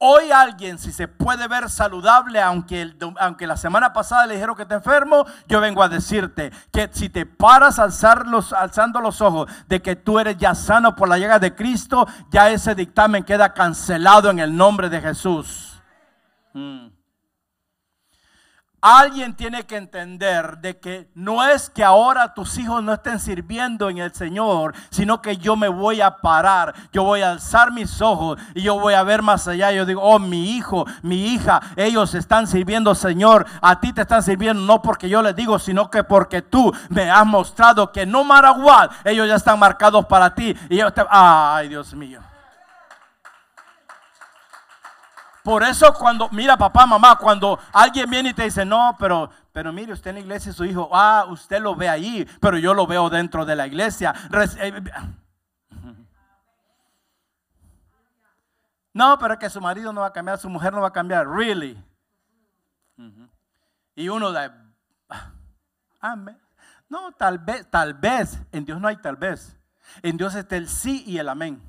[0.06, 4.64] Hoy alguien, si se puede ver saludable, aunque, aunque la semana pasada le dijeron que
[4.64, 9.50] está enfermo, yo vengo a decirte que si te paras alzar los, alzando los ojos
[9.70, 13.54] de que tú eres ya sano por la llegada de Cristo, ya ese dictamen queda
[13.54, 15.82] cancelado en el nombre de Jesús.
[16.52, 16.88] Mm.
[18.86, 23.90] Alguien tiene que entender de que no es que ahora tus hijos no estén sirviendo
[23.90, 28.02] en el Señor, sino que yo me voy a parar, yo voy a alzar mis
[28.02, 29.72] ojos y yo voy a ver más allá.
[29.72, 33.46] Yo digo, oh, mi hijo, mi hija, ellos están sirviendo, Señor.
[33.62, 37.10] A ti te están sirviendo no porque yo les digo, sino que porque tú me
[37.10, 40.54] has mostrado que no maragual, ellos ya están marcados para ti.
[40.70, 42.20] Y yo te, ay, Dios mío.
[45.44, 49.74] Por eso cuando, mira papá, mamá, cuando alguien viene y te dice, no, pero, pero
[49.74, 52.88] mire, usted en la iglesia su hijo, ah, usted lo ve ahí, pero yo lo
[52.88, 54.14] veo dentro de la iglesia.
[54.60, 54.84] Eh,
[58.94, 61.28] No, pero que su marido no va a cambiar, su mujer no va a cambiar.
[61.28, 61.84] Really.
[63.96, 64.52] Y uno de,
[66.00, 66.40] amén.
[66.88, 68.40] No, tal vez, tal vez.
[68.52, 69.58] En Dios no hay tal vez.
[70.04, 71.60] En Dios está el sí y el amén.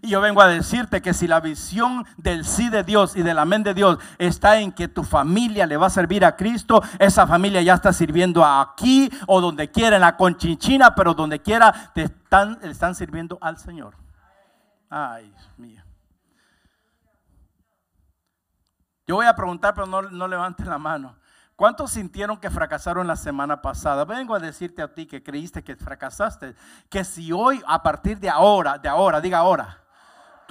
[0.00, 3.38] Y yo vengo a decirte que si la visión del sí de Dios y del
[3.38, 7.26] amén de Dios está en que tu familia le va a servir a Cristo, esa
[7.26, 12.04] familia ya está sirviendo aquí o donde quiera, en la conchinchina, pero donde quiera te
[12.04, 13.96] están, están sirviendo al Señor.
[14.88, 15.82] Ay, mío.
[19.06, 21.16] Yo voy a preguntar, pero no, no la mano.
[21.56, 24.04] ¿Cuántos sintieron que fracasaron la semana pasada?
[24.04, 26.54] Vengo a decirte a ti que creíste que fracasaste,
[26.88, 29.81] que si hoy, a partir de ahora, de ahora, diga ahora,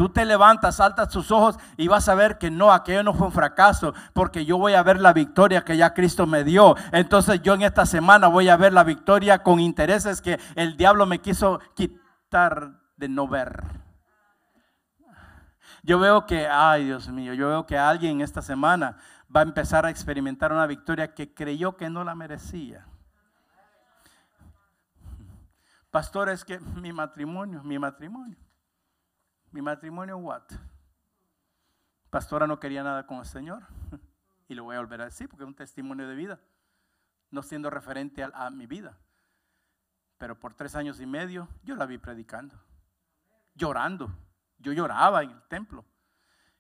[0.01, 3.27] Tú te levantas, saltas tus ojos y vas a ver que no, aquello no fue
[3.27, 6.75] un fracaso, porque yo voy a ver la victoria que ya Cristo me dio.
[6.91, 11.05] Entonces yo en esta semana voy a ver la victoria con intereses que el diablo
[11.05, 13.63] me quiso quitar de no ver.
[15.83, 18.97] Yo veo que, ay Dios mío, yo veo que alguien esta semana
[19.27, 22.87] va a empezar a experimentar una victoria que creyó que no la merecía.
[25.91, 28.50] Pastor, es que mi matrimonio, mi matrimonio.
[29.51, 30.43] Mi matrimonio, what?
[32.09, 33.63] Pastora no quería nada con el Señor.
[34.47, 36.37] Y lo voy a volver a decir porque es un testimonio de vida.
[37.29, 38.97] No siendo referente a, mi vida.
[40.17, 42.59] Pero por tres años y medio yo la vi predicando.
[43.55, 44.13] Llorando.
[44.57, 45.85] Yo lloraba en el templo.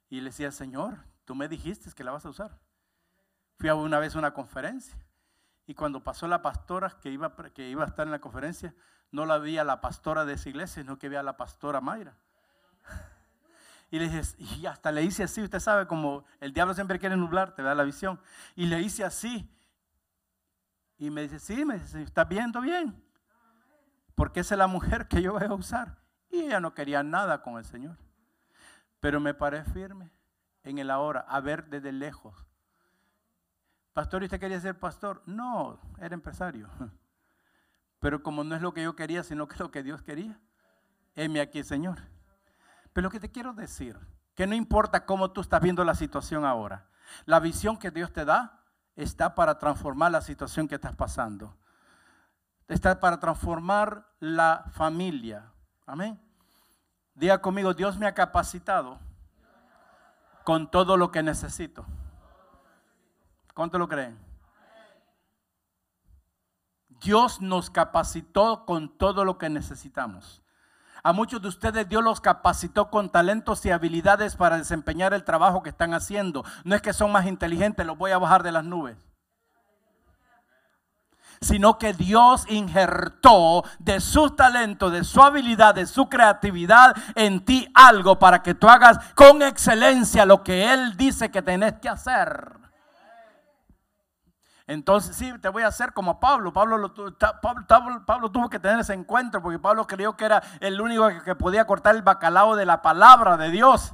[0.07, 2.57] Y le decía, Señor, tú me dijiste que la vas a usar.
[3.57, 4.97] Fui a una vez a una conferencia.
[5.65, 8.73] Y cuando pasó la pastora que iba, que iba a estar en la conferencia,
[9.11, 11.81] no la vi a la pastora de esa iglesia, sino que vi a la pastora
[11.81, 12.15] Mayra.
[13.91, 17.53] Y, le y hasta le hice así, usted sabe, como el diablo siempre quiere nublar,
[17.53, 18.19] te da la visión.
[18.55, 19.53] Y le hice así.
[20.97, 23.03] Y me dice, sí, me dice, ¿estás viendo bien?
[24.15, 25.97] Porque esa es la mujer que yo voy a usar.
[26.29, 27.97] Y ella no quería nada con el Señor.
[29.01, 30.09] Pero me paré firme
[30.63, 32.45] en el ahora, a ver desde lejos.
[33.91, 35.21] Pastor, ¿y usted quería ser pastor?
[35.25, 36.69] No, era empresario.
[37.99, 40.39] Pero como no es lo que yo quería, sino que es lo que Dios quería,
[41.13, 41.99] heme aquí, Señor.
[42.93, 43.97] Pero lo que te quiero decir,
[44.35, 46.87] que no importa cómo tú estás viendo la situación ahora,
[47.25, 48.59] la visión que Dios te da
[48.95, 51.55] está para transformar la situación que estás pasando.
[52.67, 55.51] Está para transformar la familia.
[55.85, 56.19] Amén.
[57.13, 58.97] Diga conmigo, Dios me ha capacitado
[60.43, 61.85] con todo lo que necesito.
[63.53, 64.17] ¿Cuánto lo creen?
[67.01, 70.40] Dios nos capacitó con todo lo que necesitamos.
[71.03, 75.63] A muchos de ustedes Dios los capacitó con talentos y habilidades para desempeñar el trabajo
[75.63, 76.45] que están haciendo.
[76.63, 78.97] No es que son más inteligentes, los voy a bajar de las nubes.
[81.41, 87.67] Sino que Dios injertó de su talento, de su habilidad, de su creatividad en ti
[87.73, 92.60] algo para que tú hagas con excelencia lo que Él dice que tenés que hacer.
[94.71, 96.53] Entonces, sí, te voy a hacer como Pablo.
[96.53, 96.93] Pablo,
[98.05, 101.67] Pablo, tuvo que tener ese encuentro porque Pablo creyó que era el único que, podía
[101.67, 103.93] cortar el bacalao de la palabra de Dios.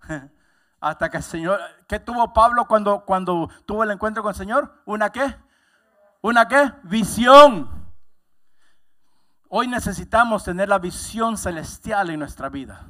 [0.80, 4.82] Hasta que el Señor, ¿qué tuvo Pablo cuando, cuando tuvo el encuentro con el Señor?
[4.84, 5.36] ¿Una qué?
[6.22, 6.72] ¿Una qué?
[6.82, 7.70] Visión.
[9.48, 12.84] Hoy necesitamos tener la visión celestial en nuestra vida.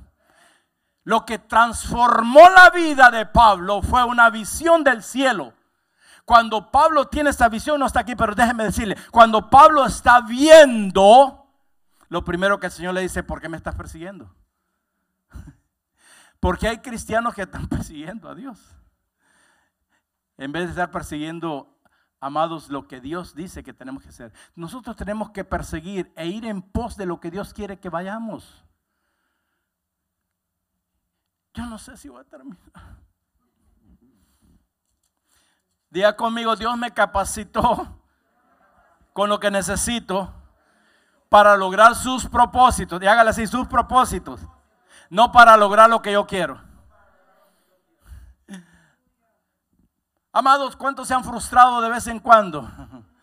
[1.05, 5.53] Lo que transformó la vida de Pablo fue una visión del cielo.
[6.27, 11.49] Cuando Pablo tiene esta visión, no está aquí, pero déjeme decirle, cuando Pablo está viendo,
[12.09, 14.35] lo primero que el Señor le dice, ¿por qué me estás persiguiendo?
[16.41, 18.59] Porque hay cristianos que están persiguiendo a Dios.
[20.37, 21.79] En vez de estar persiguiendo,
[22.19, 24.33] amados, lo que Dios dice que tenemos que hacer.
[24.57, 28.65] Nosotros tenemos que perseguir e ir en pos de lo que Dios quiere que vayamos.
[31.55, 33.06] Yo no sé si voy a terminar.
[35.97, 37.99] Diga conmigo, Dios me capacitó
[39.15, 40.31] con lo que necesito
[41.31, 43.03] para lograr sus propósitos.
[43.03, 44.39] Y hágale así, sus propósitos.
[45.09, 46.61] No para lograr lo que yo quiero.
[50.35, 52.71] Amados, ¿cuántos se han frustrado de vez en cuando?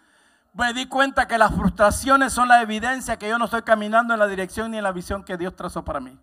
[0.53, 4.19] Me di cuenta que las frustraciones son la evidencia que yo no estoy caminando en
[4.19, 6.19] la dirección ni en la visión que Dios trazó para mí.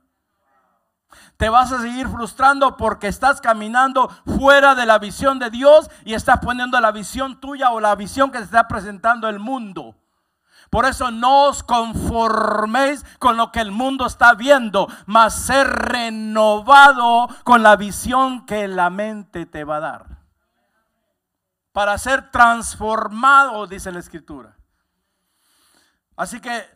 [1.37, 4.09] Te vas a seguir frustrando porque estás caminando
[4.39, 8.31] fuera de la visión de Dios y estás poniendo la visión tuya o la visión
[8.31, 9.97] que te está presentando el mundo.
[10.71, 17.29] Por eso no os conforméis con lo que el mundo está viendo, mas ser renovado
[17.43, 20.07] con la visión que la mente te va a dar.
[21.73, 24.57] Para ser transformado, dice la escritura.
[26.17, 26.69] Así que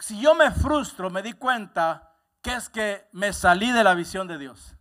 [0.00, 2.07] si yo me frustro, me di cuenta
[2.42, 4.74] que es que me salí de la visión de Dios.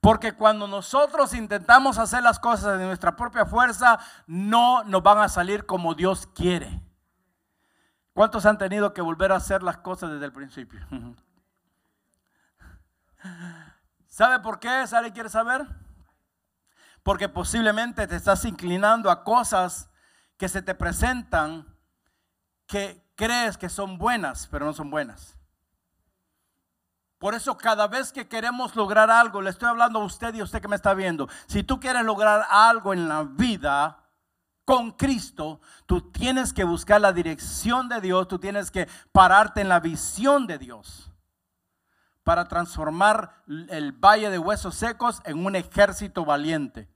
[0.00, 5.28] Porque cuando nosotros intentamos hacer las cosas de nuestra propia fuerza, no nos van a
[5.28, 6.82] salir como Dios quiere.
[8.12, 10.86] ¿Cuántos han tenido que volver a hacer las cosas desde el principio?
[14.06, 14.68] ¿Sabe por qué?
[14.68, 15.66] ¿Alguien quiere saber?
[17.02, 19.90] Porque posiblemente te estás inclinando a cosas
[20.38, 21.66] que se te presentan
[22.66, 25.35] que crees que son buenas, pero no son buenas.
[27.18, 30.44] Por eso cada vez que queremos lograr algo, le estoy hablando a usted y a
[30.44, 34.04] usted que me está viendo, si tú quieres lograr algo en la vida
[34.64, 39.68] con Cristo, tú tienes que buscar la dirección de Dios, tú tienes que pararte en
[39.68, 41.10] la visión de Dios
[42.22, 46.88] para transformar el valle de huesos secos en un ejército valiente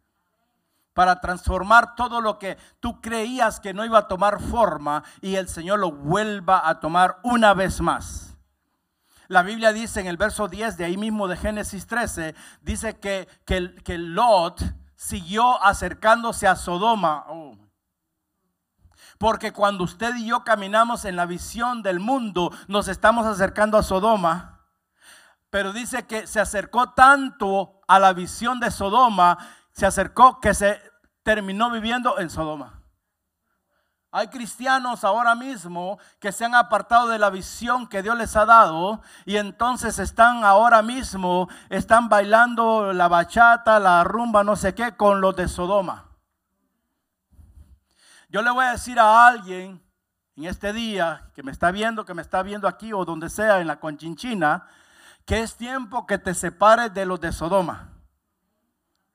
[0.93, 5.49] para transformar todo lo que tú creías que no iba a tomar forma y el
[5.49, 8.30] Señor lo vuelva a tomar una vez más.
[9.31, 13.29] La Biblia dice en el verso 10 de ahí mismo de Génesis 13, dice que,
[13.45, 14.61] que, Lot
[14.97, 17.27] siguió acercándose a Sodoma.
[17.29, 17.57] Oh.
[19.19, 23.85] Porque cuando usted y yo caminamos en la visión del mundo, nos estamos acercando a
[23.85, 24.67] Sodoma.
[25.49, 29.39] Pero dice que se acercó tanto a la visión de Sodoma
[29.71, 30.83] se acercó que se
[31.23, 32.80] terminó viviendo en Sodoma.
[34.13, 38.45] Hay cristianos ahora mismo que se han apartado de la visión que Dios les ha
[38.45, 44.97] dado y entonces están ahora mismo, están bailando la bachata, la rumba, no sé qué,
[44.97, 46.07] con los de Sodoma.
[48.29, 49.81] Yo le voy a decir a alguien
[50.37, 53.61] en este día que me está viendo, que me está viendo aquí o donde sea
[53.61, 54.67] en la Conchinchina,
[55.25, 57.91] que es tiempo que te separes de los de Sodoma.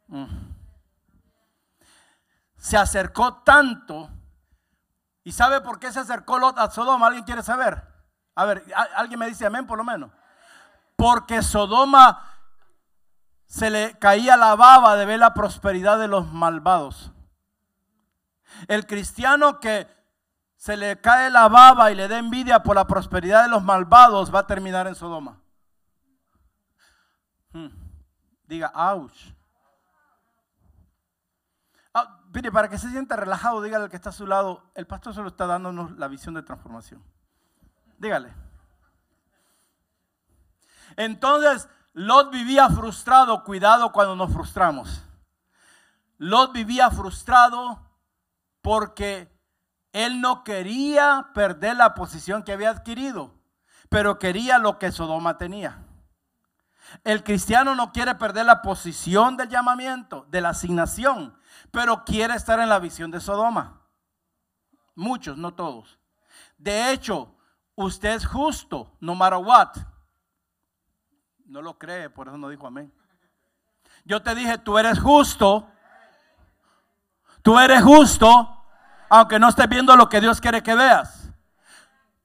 [0.08, 0.56] Mm
[2.66, 4.10] se acercó tanto.
[5.26, 7.08] ¿Y sabe por qué se acercó Lot a Sodoma?
[7.08, 7.84] ¿Alguien quiere saber?
[8.36, 8.64] A ver,
[8.96, 10.12] alguien me dice amén por lo menos.
[10.96, 12.24] Porque Sodoma
[13.48, 17.12] se le caía la baba de ver la prosperidad de los malvados.
[18.68, 19.88] El cristiano que
[20.58, 24.34] se le cae la baba y le da envidia por la prosperidad de los malvados
[24.34, 25.42] va a terminar en Sodoma.
[27.52, 27.70] Hmm.
[28.44, 29.34] Diga, ouch.
[31.96, 35.14] Ah, para que se sienta relajado, dígale al que está a su lado, el pastor
[35.14, 37.02] solo está dándonos la visión de transformación.
[37.98, 38.34] Dígale.
[40.98, 45.04] Entonces, Lot vivía frustrado, cuidado cuando nos frustramos.
[46.18, 47.80] Lot vivía frustrado
[48.62, 49.32] porque
[49.94, 53.34] él no quería perder la posición que había adquirido,
[53.88, 55.85] pero quería lo que Sodoma tenía.
[57.04, 61.38] El cristiano no quiere perder la posición del llamamiento, de la asignación,
[61.72, 63.82] pero quiere estar en la visión de Sodoma.
[64.96, 66.00] Muchos, no todos.
[66.58, 67.36] De hecho,
[67.76, 69.76] usted es justo, no matter what.
[71.46, 72.92] No lo cree, por eso no dijo amén.
[74.04, 75.70] Yo te dije, tú eres justo.
[77.42, 78.66] Tú eres justo,
[79.10, 81.30] aunque no estés viendo lo que Dios quiere que veas.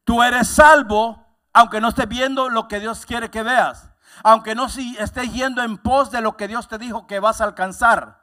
[0.05, 3.90] Tú eres salvo, aunque no estés viendo lo que Dios quiere que veas.
[4.23, 7.41] Aunque no si estés yendo en pos de lo que Dios te dijo que vas
[7.41, 8.21] a alcanzar.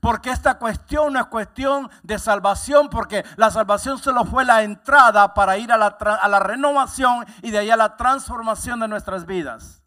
[0.00, 5.34] Porque esta cuestión no es cuestión de salvación, porque la salvación solo fue la entrada
[5.34, 9.82] para ir a la, renovación y de ahí a la transformación de nuestras vidas.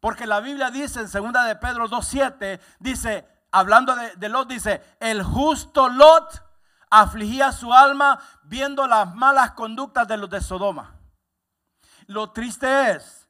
[0.00, 5.22] Porque la Biblia dice en 2 de Pedro 2.7, dice, hablando de Lot, dice, el
[5.22, 6.42] justo Lot
[6.90, 10.96] afligía su alma viendo las malas conductas de los de Sodoma.
[12.06, 13.21] Lo triste es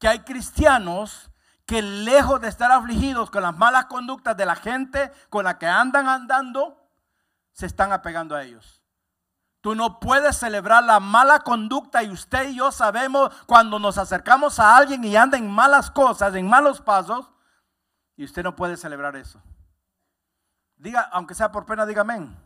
[0.00, 1.30] que hay cristianos
[1.66, 5.66] que lejos de estar afligidos con las malas conductas de la gente con la que
[5.68, 6.90] andan andando,
[7.52, 8.82] se están apegando a ellos.
[9.60, 14.58] Tú no puedes celebrar la mala conducta y usted y yo sabemos cuando nos acercamos
[14.58, 17.30] a alguien y anda en malas cosas, en malos pasos,
[18.16, 19.40] y usted no puede celebrar eso.
[20.76, 22.36] Diga, aunque sea por pena, diga amén.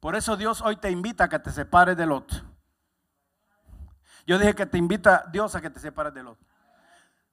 [0.00, 2.57] Por eso Dios hoy te invita a que te separes del otro.
[4.28, 6.38] Yo dije que te invita Dios a que te separes de Lot.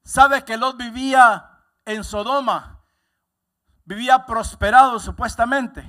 [0.02, 2.80] ¿Sabes que Lot vivía en Sodoma?
[3.84, 5.84] Vivía prosperado supuestamente.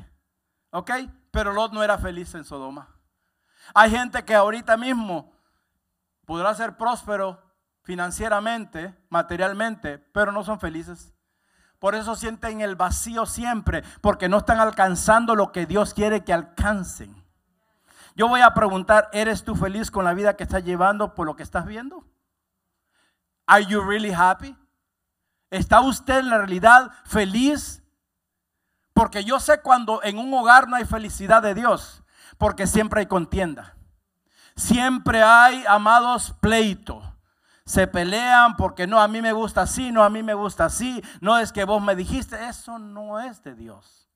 [0.69, 0.91] ¿Ok?
[1.31, 2.89] Pero Lot no era feliz en Sodoma.
[3.73, 5.31] Hay gente que ahorita mismo
[6.25, 7.41] podrá ser próspero
[7.83, 11.13] financieramente, materialmente, pero no son felices.
[11.79, 16.33] Por eso sienten el vacío siempre, porque no están alcanzando lo que Dios quiere que
[16.33, 17.26] alcancen.
[18.17, 21.35] Yo voy a preguntar, ¿eres tú feliz con la vida que estás llevando por lo
[21.35, 22.03] que estás viendo?
[23.45, 24.57] Are you really happy?
[25.51, 27.83] ¿Está usted en la realidad feliz?
[28.93, 32.03] Porque yo sé cuando en un hogar no hay felicidad de Dios,
[32.39, 33.75] porque siempre hay contienda.
[34.55, 37.03] Siempre hay, amados, pleito.
[37.65, 41.03] Se pelean porque no, a mí me gusta así, no, a mí me gusta así,
[41.21, 44.06] no es que vos me dijiste, eso no es de Dios.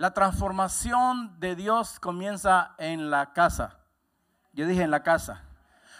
[0.00, 3.80] La transformación de Dios comienza en la casa.
[4.54, 5.42] Yo dije en la casa.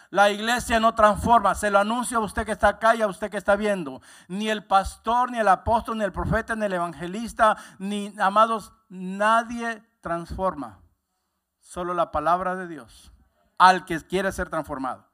[0.08, 3.30] La iglesia no transforma, se lo anuncio a usted que está acá y a usted
[3.30, 4.00] que está viendo.
[4.26, 9.82] Ni el pastor, ni el apóstol, ni el profeta, ni el evangelista, ni amados, nadie
[10.00, 10.80] transforma.
[11.60, 13.12] Solo la palabra de Dios
[13.58, 15.06] al que quiere ser transformado.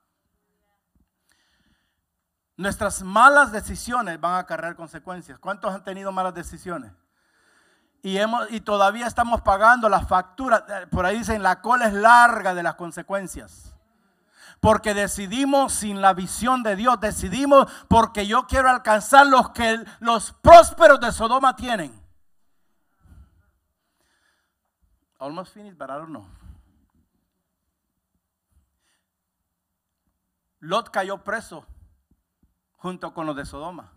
[2.56, 5.40] Nuestras malas decisiones van a acarrear consecuencias.
[5.40, 6.92] ¿Cuántos han tenido malas decisiones?
[8.06, 10.62] Y, hemos, y todavía estamos pagando las facturas.
[10.68, 13.74] Eh, por ahí dicen, la cola es larga de las consecuencias.
[14.60, 17.00] Porque decidimos sin la visión de Dios.
[17.00, 22.00] Decidimos porque yo quiero alcanzar los que los prósperos de Sodoma tienen.
[25.18, 26.28] Almost finished, but I don't know.
[30.60, 31.66] Lot cayó preso
[32.76, 33.95] junto con los de Sodoma.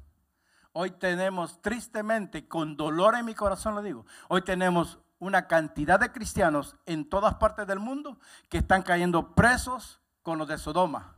[0.82, 6.14] Hoy tenemos, tristemente, con dolor en mi corazón lo digo, hoy tenemos una cantidad de
[6.14, 8.18] cristianos en todas partes del mundo
[8.48, 11.18] que están cayendo presos con los de Sodoma.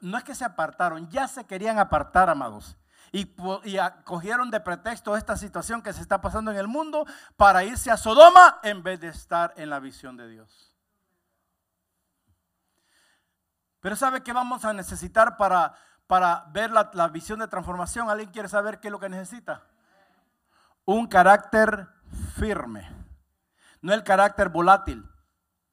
[0.00, 2.78] No es que se apartaron, ya se querían apartar, amados.
[3.12, 3.26] Y
[4.04, 7.04] cogieron de pretexto esta situación que se está pasando en el mundo
[7.36, 10.74] para irse a Sodoma en vez de estar en la visión de Dios.
[13.80, 15.74] Pero ¿sabe qué vamos a necesitar para,
[16.10, 18.10] para ver la, visión de transformación?
[18.10, 19.62] ¿Alguien quiere saber qué es lo que necesita?
[20.84, 21.86] Un carácter
[22.34, 22.90] firme.
[23.80, 25.08] No el carácter volátil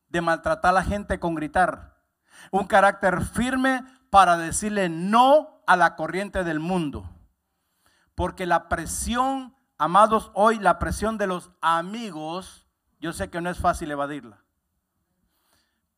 [0.10, 1.98] de maltratar a la gente con gritar.
[2.52, 7.10] Un carácter firme para decirle no a la corriente del mundo.
[8.14, 12.68] Porque la presión, amados, hoy la presión de los amigos,
[13.00, 14.44] yo sé que no es fácil evadirla.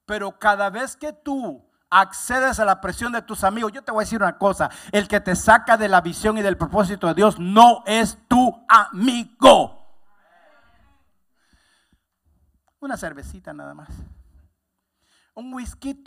[0.06, 4.02] Pero cada vez que tú accedes a la presión de tus amigos, yo te voy
[4.02, 7.14] a decir una cosa, el que te saca de la visión y del propósito de
[7.16, 9.76] Dios no es tu amigo.
[12.80, 13.90] Una cervecita nada más.
[15.34, 16.02] Un whisky.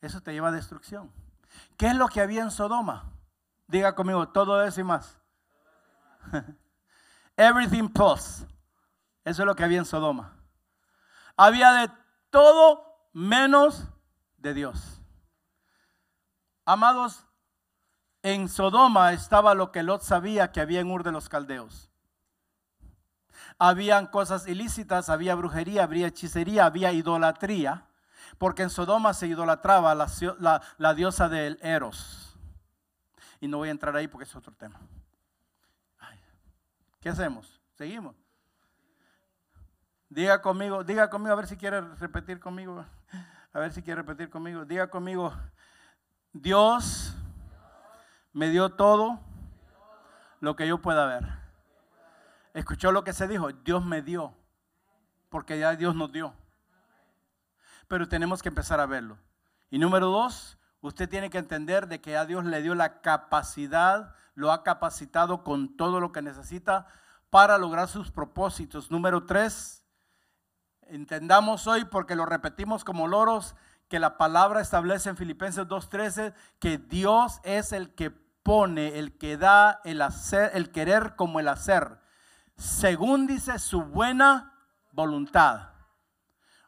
[0.00, 1.12] Eso te lleva a destrucción.
[1.76, 3.12] ¿Qué es lo que había en Sodoma?
[3.68, 5.20] Diga conmigo, todo eso y más.
[7.36, 8.44] Everything plus.
[9.24, 10.41] Eso es lo que había en Sodoma
[11.46, 11.90] había de
[12.30, 13.88] todo menos
[14.36, 15.00] de Dios.
[16.64, 17.26] Amados,
[18.22, 21.90] en Sodoma estaba lo que Lot sabía que había en Ur de los Caldeos.
[23.58, 27.86] Habían cosas ilícitas, había brujería, había hechicería, había idolatría,
[28.38, 32.36] porque en Sodoma se idolatraba la, la diosa del Eros.
[33.40, 34.80] Y no voy a entrar ahí porque es otro tema.
[37.00, 37.60] ¿Qué hacemos?
[37.74, 38.21] ¿Seguimos?
[40.12, 42.84] Diga conmigo, diga conmigo, a ver si quiere repetir conmigo.
[43.54, 44.66] A ver si quiere repetir conmigo.
[44.66, 45.32] Diga conmigo,
[46.34, 47.16] Dios
[48.34, 49.18] me dio todo
[50.40, 51.26] lo que yo pueda ver.
[52.52, 54.34] Escuchó lo que se dijo, Dios me dio,
[55.30, 56.34] porque ya Dios nos dio.
[57.88, 59.16] Pero tenemos que empezar a verlo.
[59.70, 64.14] Y número dos, usted tiene que entender de que a Dios le dio la capacidad,
[64.34, 66.86] lo ha capacitado con todo lo que necesita
[67.30, 68.90] para lograr sus propósitos.
[68.90, 69.81] Número tres,
[70.88, 73.54] Entendamos hoy, porque lo repetimos como loros,
[73.88, 79.36] que la palabra establece en Filipenses 2.13 que Dios es el que pone, el que
[79.36, 81.98] da el hacer, el querer como el hacer,
[82.56, 84.54] según dice su buena
[84.92, 85.72] voluntad.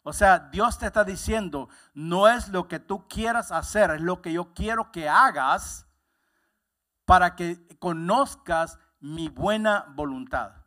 [0.02, 4.20] O sea, Dios te está diciendo, no es lo que tú quieras hacer, es lo
[4.20, 5.86] que yo quiero que hagas
[7.06, 10.63] para que conozcas mi buena voluntad.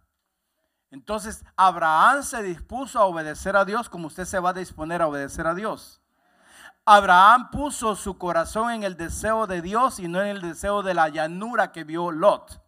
[0.90, 5.08] Entonces, Abraham se dispuso a obedecer a Dios como usted se va a disponer a
[5.08, 6.02] obedecer a Dios.
[6.86, 10.94] Abraham puso su corazón en el deseo de Dios y no en el deseo de
[10.94, 12.62] la llanura que vio Lot.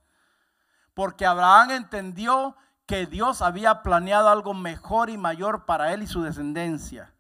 [0.93, 6.21] Porque Abraham entendió que Dios había planeado algo mejor y mayor para él y su
[6.21, 7.13] descendencia.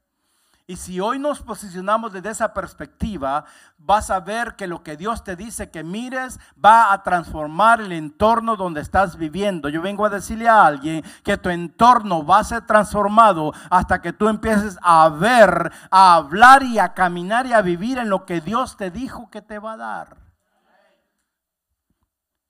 [0.69, 3.43] Y si hoy nos posicionamos desde esa perspectiva,
[3.79, 7.91] vas a ver que lo que Dios te dice que mires va a transformar el
[7.91, 9.69] entorno donde estás viviendo.
[9.69, 14.13] Yo vengo a decirle a alguien que tu entorno va a ser transformado hasta que
[14.13, 18.39] tú empieces a ver, a hablar y a caminar y a vivir en lo que
[18.39, 20.17] Dios te dijo que te va a dar.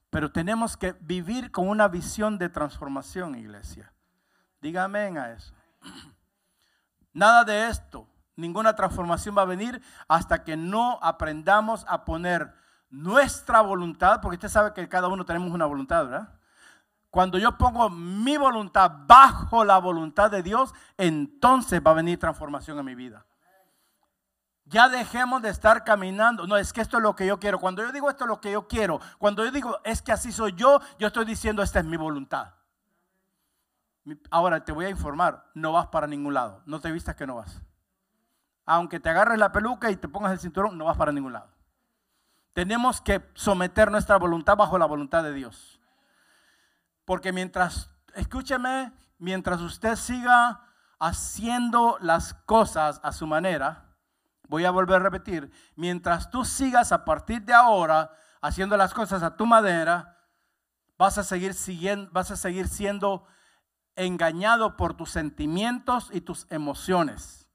[0.10, 3.94] Pero tenemos que vivir con una visión de transformación, iglesia.
[4.60, 5.54] Dígame a eso.
[7.14, 12.53] Nada de esto, ninguna transformación va a venir hasta que no aprendamos a poner
[12.89, 16.39] nuestra voluntad, porque usted sabe que cada uno tenemos una voluntad, ¿verdad?
[17.10, 22.78] Cuando yo pongo mi voluntad bajo la voluntad de Dios, entonces va a venir transformación
[22.78, 23.26] en mi vida.
[24.66, 26.45] Ya dejemos de estar caminando.
[26.45, 27.60] No, es que esto es lo que yo quiero.
[27.60, 30.32] Cuando yo digo esto es lo que yo quiero, cuando yo digo es que así
[30.32, 32.53] soy yo, yo estoy diciendo esta es mi voluntad.
[34.30, 36.62] Ahora te voy a informar, no vas para ningún lado.
[36.66, 37.62] No te vistas que no vas.
[38.66, 41.49] Aunque te agarres la peluca y te pongas el cinturón, no vas para ningún lado.
[42.53, 45.80] Tenemos que someter nuestra voluntad bajo la voluntad de Dios.
[47.05, 50.62] Porque mientras, escúcheme, mientras usted siga
[50.99, 53.95] haciendo las cosas a su manera,
[54.47, 59.24] voy a volver a repetir, mientras tú sigas a partir de ahora haciendo las cosas
[59.24, 60.18] a tu manera,
[60.97, 63.26] vas a seguir, siguiendo, vas a seguir siendo
[64.06, 67.47] engañado por tus sentimientos y tus emociones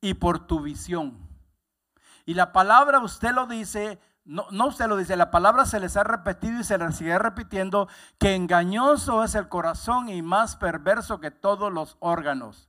[0.00, 1.18] y por tu visión.
[2.24, 5.96] Y la palabra usted lo dice, no, no usted lo dice, la palabra se les
[5.96, 7.88] ha repetido y se les sigue repitiendo
[8.18, 12.68] que engañoso es el corazón y más perverso que todos los órganos.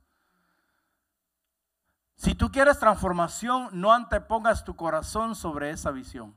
[2.14, 6.34] Si tú quieres transformación, no antepongas tu corazón sobre esa visión.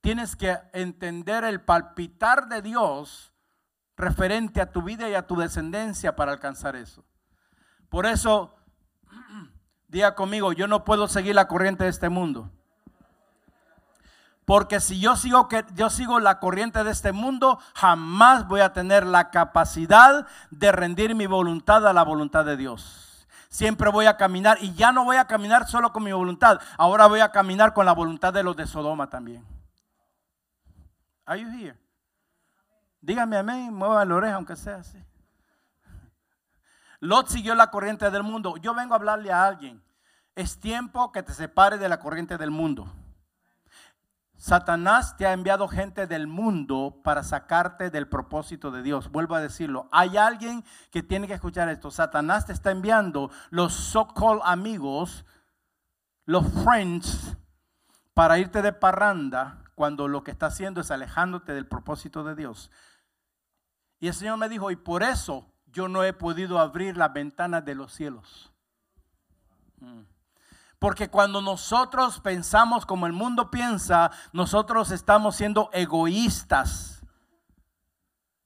[0.00, 3.29] Tienes que entender el palpitar de Dios
[4.00, 7.04] referente a tu vida y a tu descendencia para alcanzar eso.
[7.88, 8.54] Por eso,
[9.88, 12.50] diga conmigo, yo no puedo seguir la corriente de este mundo.
[14.44, 18.72] Porque si yo sigo, que, yo sigo la corriente de este mundo, jamás voy a
[18.72, 23.28] tener la capacidad de rendir mi voluntad a la voluntad de Dios.
[23.48, 26.60] Siempre voy a caminar y ya no voy a caminar solo con mi voluntad.
[26.78, 29.44] Ahora voy a caminar con la voluntad de los de Sodoma también.
[31.26, 31.78] Are you here?
[33.00, 35.02] Dígame amén, mueva la oreja aunque sea así.
[37.00, 38.56] Lot siguió la corriente del mundo.
[38.58, 39.82] Yo vengo a hablarle a alguien.
[40.34, 42.92] Es tiempo que te separe de la corriente del mundo.
[44.36, 49.10] Satanás te ha enviado gente del mundo para sacarte del propósito de Dios.
[49.10, 49.86] Vuelvo a decirlo.
[49.92, 51.90] Hay alguien que tiene que escuchar esto.
[51.90, 55.26] Satanás te está enviando los so-called amigos,
[56.24, 57.36] los friends,
[58.14, 62.70] para irte de parranda cuando lo que está haciendo es alejándote del propósito de Dios.
[64.00, 67.64] Y el Señor me dijo, y por eso yo no he podido abrir las ventanas
[67.64, 68.50] de los cielos.
[69.78, 70.00] Mm.
[70.78, 77.04] Porque cuando nosotros pensamos como el mundo piensa, nosotros estamos siendo egoístas.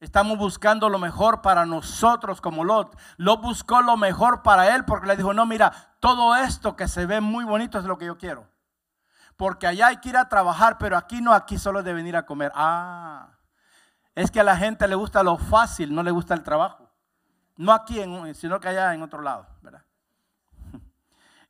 [0.00, 2.98] Estamos buscando lo mejor para nosotros como Lot.
[3.16, 7.07] Lot buscó lo mejor para él porque le dijo, no, mira, todo esto que se
[7.07, 8.48] ve muy bonito es lo que yo quiero.
[9.36, 12.16] Porque allá hay que ir a trabajar, pero aquí no, aquí solo es de venir
[12.16, 12.50] a comer.
[12.55, 13.34] Ah,
[14.14, 16.90] es que a la gente le gusta lo fácil, no le gusta el trabajo.
[17.56, 18.00] No aquí,
[18.34, 19.84] sino que allá en otro lado, ¿verdad?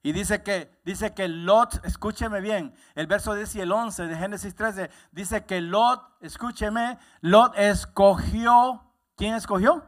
[0.03, 4.17] Y dice que, dice que Lot, escúcheme bien, el verso 10 y el 11 de
[4.17, 8.83] Génesis 13, dice que Lot, escúcheme, Lot escogió,
[9.17, 9.83] ¿quién escogió?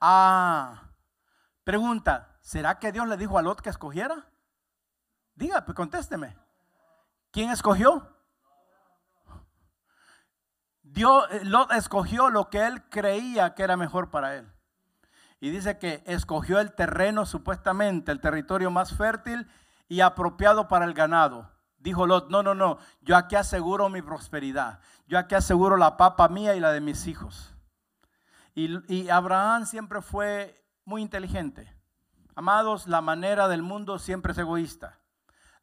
[0.00, 0.90] Ah,
[1.64, 4.28] pregunta, ¿será que Dios le dijo a Lot que escogiera?
[5.34, 6.36] Diga, pues contésteme.
[7.32, 8.15] ¿Quién escogió?
[10.96, 14.50] Dios, eh, Lot escogió lo que él creía que era mejor para él.
[15.40, 19.46] Y dice que escogió el terreno supuestamente, el territorio más fértil
[19.88, 21.52] y apropiado para el ganado.
[21.76, 24.80] Dijo Lot, no, no, no, yo aquí aseguro mi prosperidad.
[25.06, 27.54] Yo aquí aseguro la papa mía y la de mis hijos.
[28.54, 31.70] Y, y Abraham siempre fue muy inteligente.
[32.34, 34.98] Amados, la manera del mundo siempre es egoísta.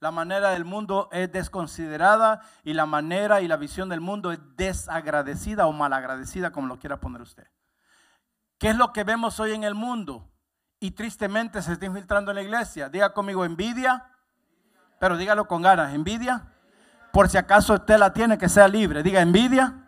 [0.04, 4.40] La manera del mundo es desconsiderada y la manera y la visión del mundo es
[4.58, 7.48] desagradecida o malagradecida, como lo quiera poner usted.
[8.58, 10.30] ¿Qué es lo que vemos hoy en el mundo?
[10.82, 12.90] Y tristemente se está infiltrando en la iglesia.
[12.90, 14.06] Diga conmigo envidia,
[15.00, 16.52] pero dígalo con ganas, envidia.
[17.14, 19.04] Por si acaso usted la tiene, que sea libre.
[19.04, 19.88] Diga envidia,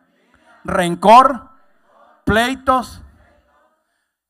[0.63, 1.49] rencor,
[2.23, 3.01] pleitos.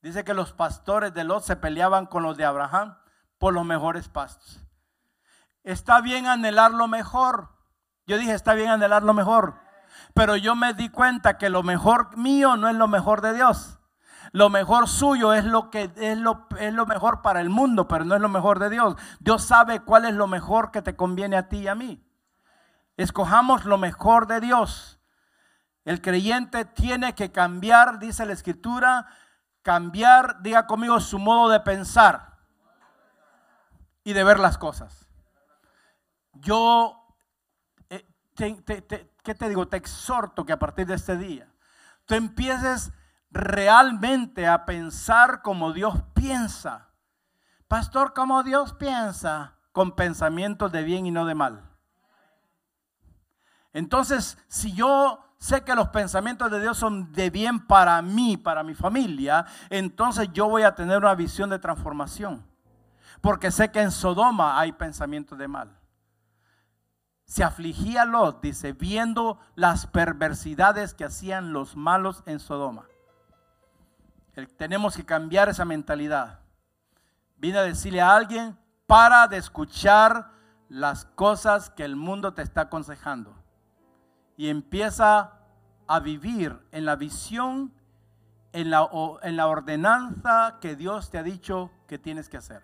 [0.01, 2.97] Dice que los pastores de Lot se peleaban con los de Abraham
[3.37, 4.64] por los mejores pastos.
[5.65, 7.49] Está bien anhelar lo mejor.
[8.05, 9.55] Yo dije, está bien anhelar lo mejor.
[10.13, 13.79] Pero yo me di cuenta que lo mejor mío no es lo mejor de Dios.
[14.31, 18.05] Lo mejor suyo es lo que es lo, es lo mejor para el mundo, pero
[18.05, 18.95] no es lo mejor de Dios.
[19.19, 22.07] Dios sabe cuál es lo mejor que te conviene a ti y a mí.
[22.95, 24.99] Escojamos lo mejor de Dios.
[25.83, 29.07] El creyente tiene que cambiar, dice la escritura,
[29.63, 32.37] cambiar, diga conmigo, su modo de pensar
[34.03, 35.04] y de ver las cosas
[36.41, 37.15] yo,
[37.89, 38.05] eh,
[38.35, 39.67] ¿qué te digo?
[39.67, 41.51] Te exhorto que a partir de este día,
[42.05, 42.91] tú empieces
[43.31, 46.89] realmente a pensar como Dios piensa.
[47.67, 51.61] Pastor, como Dios piensa, con pensamientos de bien y no de mal.
[53.73, 58.63] Entonces, si yo sé que los pensamientos de Dios son de bien para mí, para
[58.63, 62.45] mi familia, entonces yo voy a tener una visión de transformación.
[63.19, 65.77] Porque sé que en Sodoma hay pensamientos de mal.
[67.25, 72.85] Se afligía Lot, dice, viendo las perversidades que hacían los malos en Sodoma.
[74.57, 76.39] Tenemos que cambiar esa mentalidad.
[77.37, 80.31] Vine a decirle a alguien, para de escuchar
[80.69, 83.35] las cosas que el mundo te está aconsejando.
[84.37, 85.33] Y empieza
[85.87, 87.73] a vivir en la visión,
[88.51, 88.87] en la,
[89.23, 92.63] en la ordenanza que Dios te ha dicho que tienes que hacer.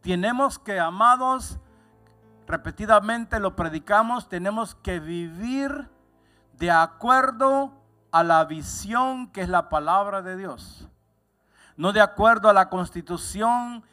[0.00, 1.58] Tenemos que, amados,
[2.46, 5.88] repetidamente lo predicamos, tenemos que vivir
[6.54, 7.72] de acuerdo
[8.10, 10.88] a la visión que es la palabra de Dios.
[11.76, 13.84] No de acuerdo a la constitución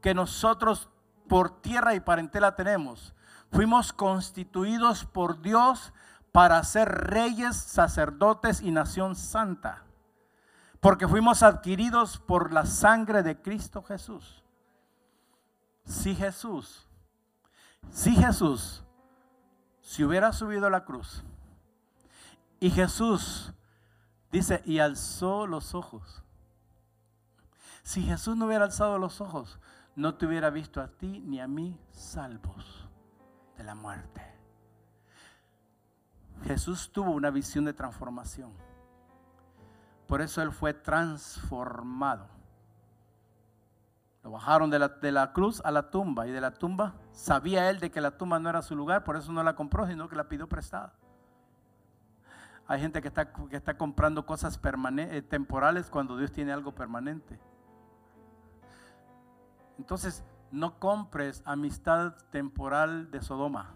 [0.00, 0.88] que nosotros
[1.28, 3.14] por tierra y parentela tenemos.
[3.50, 5.92] Fuimos constituidos por Dios
[6.32, 9.84] para ser reyes, sacerdotes y nación santa.
[10.80, 14.42] Porque fuimos adquiridos por la sangre de Cristo Jesús.
[15.84, 16.86] Si Jesús,
[17.90, 18.84] si Jesús,
[19.80, 21.22] si hubiera subido a la cruz
[22.60, 23.52] y Jesús
[24.32, 26.22] dice, y alzó los ojos.
[27.82, 29.58] Si Jesús no hubiera alzado los ojos,
[29.94, 32.88] no te hubiera visto a ti ni a mí salvos
[33.56, 34.22] de la muerte.
[36.44, 38.52] Jesús tuvo una visión de transformación.
[40.06, 42.33] Por eso Él fue transformado.
[44.24, 47.68] Lo bajaron de la, de la, cruz a la tumba y de la tumba sabía
[47.68, 50.08] Él de que la tumba no era su lugar, por eso no la compró, sino
[50.08, 50.94] que la pidió prestada.
[52.66, 57.38] Hay gente que está, que está comprando cosas eh, temporales cuando Dios tiene algo permanente.
[59.76, 63.74] Entonces, no compres amistad temporal de Sodoma.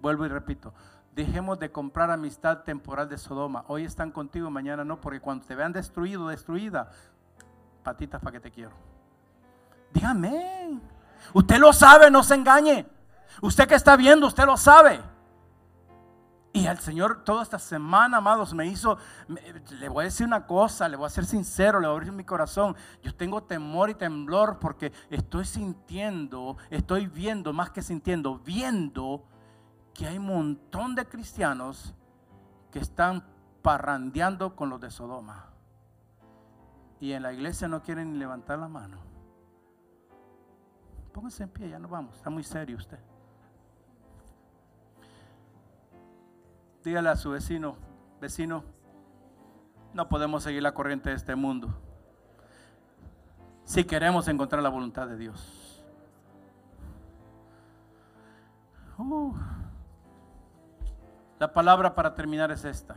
[0.00, 0.74] Vuelvo y repito,
[1.14, 3.64] dejemos de comprar amistad temporal de Sodoma.
[3.68, 6.90] Hoy están contigo, mañana no, porque cuando te vean destruido, destruida,
[7.82, 8.72] patitas para que te quiero.
[9.92, 10.80] Dígame,
[11.34, 12.86] usted lo sabe, no se engañe.
[13.40, 15.00] Usted que está viendo, usted lo sabe.
[16.54, 18.98] Y el Señor toda esta semana, amados, me hizo,
[19.70, 22.12] le voy a decir una cosa, le voy a ser sincero, le voy a abrir
[22.12, 22.76] mi corazón.
[23.02, 29.24] Yo tengo temor y temblor porque estoy sintiendo, estoy viendo, más que sintiendo, viendo
[29.94, 31.94] que hay un montón de cristianos
[32.70, 33.24] que están
[33.62, 35.51] parrandeando con los de Sodoma.
[37.02, 38.96] Y en la iglesia no quieren ni levantar la mano.
[41.12, 43.00] Póngase en pie, ya no vamos, está muy serio usted.
[46.84, 47.74] Dígale a su vecino,
[48.20, 48.62] vecino,
[49.92, 51.74] no podemos seguir la corriente de este mundo
[53.64, 55.84] si queremos encontrar la voluntad de Dios.
[58.96, 59.34] Uh.
[61.40, 62.94] La palabra para terminar es esta,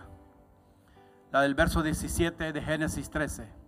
[1.32, 3.65] la del verso 17 de Génesis 13.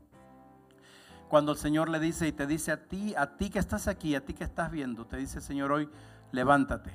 [1.30, 4.16] Cuando el Señor le dice y te dice a ti, a ti que estás aquí,
[4.16, 5.90] a ti que estás viendo, te dice Señor hoy,
[6.32, 6.92] levántate,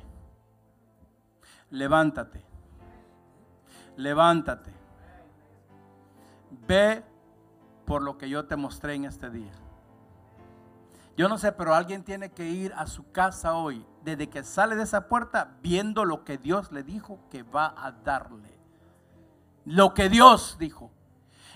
[1.70, 2.53] levántate
[3.97, 4.72] levántate,
[6.66, 7.05] ve
[7.85, 9.53] por lo que yo te mostré en este día.
[11.16, 14.76] Yo no sé, pero alguien tiene que ir a su casa hoy, desde que sale
[14.76, 18.59] de esa puerta, viendo lo que Dios le dijo que va a darle.
[19.64, 20.91] Lo que Dios dijo.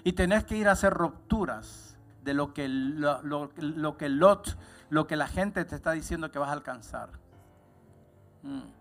[0.05, 1.96] Y tenés que ir a hacer rupturas
[2.27, 4.59] de lo que, lo, que Lot,
[4.91, 7.09] lo que la gente te está diciendo que vas a alcanzar.
[8.43, 8.77] Mm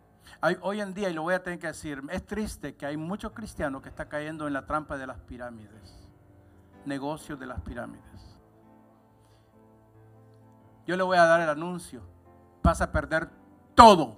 [0.61, 3.31] hoy en día, y lo voy a tener que decir, es triste que hay muchos
[3.31, 6.07] cristianos que están cayendo en la trampa de las pirámides,
[6.85, 8.03] negocios de las pirámides.
[10.85, 12.01] Yo le voy a dar el anuncio,
[12.61, 13.29] vas a perder
[13.73, 14.17] todo.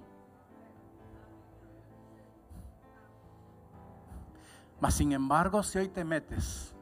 [4.80, 6.74] Mas sin embargo, si hoy te metes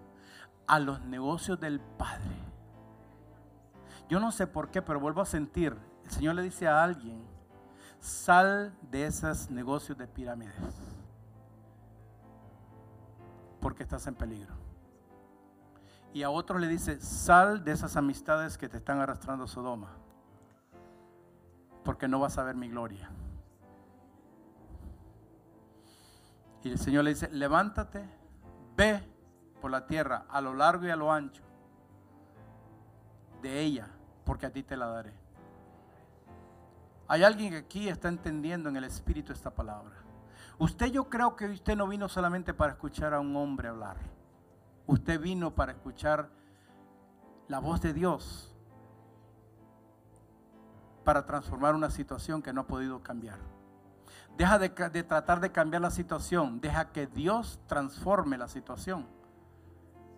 [0.67, 2.37] a los negocios del Padre,
[4.09, 7.37] yo no sé por qué, pero vuelvo a sentir, el Señor le dice a alguien,
[8.01, 10.55] Sal de esos negocios de pirámides.
[13.61, 14.55] Porque estás en peligro.
[16.13, 19.91] Y a otro le dice, sal de esas amistades que te están arrastrando a Sodoma.
[21.85, 23.11] Porque no vas a ver mi gloria.
[26.63, 28.09] Y el Señor le dice, levántate,
[28.77, 29.03] ve
[29.61, 31.43] por la tierra a lo largo y a lo ancho
[33.43, 33.89] de ella,
[34.25, 35.13] porque a ti te la daré.
[37.09, 39.95] Hay alguien que aquí está entendiendo en el Espíritu esta palabra.
[40.59, 43.97] Usted yo creo que usted no vino solamente para escuchar a un hombre hablar.
[44.87, 46.29] Usted vino para escuchar
[47.49, 48.53] la voz de Dios
[51.05, 53.39] para transformar una situación que no ha podido cambiar.
[54.37, 56.61] Deja de, de tratar de cambiar la situación.
[56.61, 59.07] Deja que Dios transforme la situación.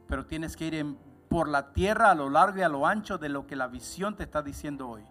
[0.09, 0.99] Pero tienes que ir en
[1.29, 4.17] por la tierra a lo largo y a lo ancho de lo que la visión
[4.17, 5.05] te está diciendo hoy.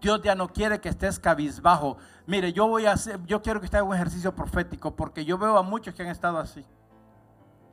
[0.00, 1.96] Dios ya no quiere que estés cabizbajo.
[2.26, 5.56] Mire, yo voy a hacer, yo quiero que esté un ejercicio profético porque yo veo
[5.56, 6.64] a muchos que han estado así.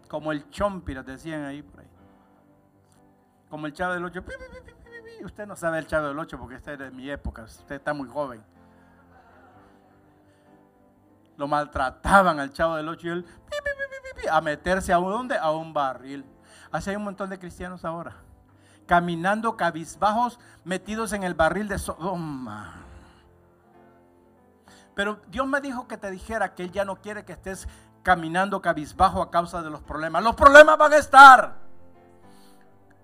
[0.07, 1.87] Como el chompira, decían ahí por ahí.
[3.49, 4.23] Como el chavo del ocho.
[5.23, 7.43] Usted no sabe el chavo del ocho porque este es de mi época.
[7.43, 8.43] Usted está muy joven.
[11.35, 13.25] Lo maltrataban al chavo del ocho y él
[14.29, 15.37] a meterse a dónde?
[15.37, 16.25] A un barril.
[16.71, 18.15] Así hay un montón de cristianos ahora,
[18.85, 22.75] caminando cabizbajos, metidos en el barril de Sodoma.
[24.93, 27.67] Pero Dios me dijo que te dijera que Él ya no quiere que estés
[28.03, 30.23] caminando cabizbajo a causa de los problemas.
[30.23, 31.55] Los problemas van a estar.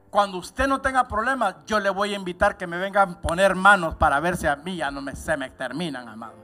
[0.09, 3.55] Cuando usted no tenga problemas, yo le voy a invitar que me vengan a poner
[3.55, 6.35] manos para ver si a mí ya no me, se me terminan, amado.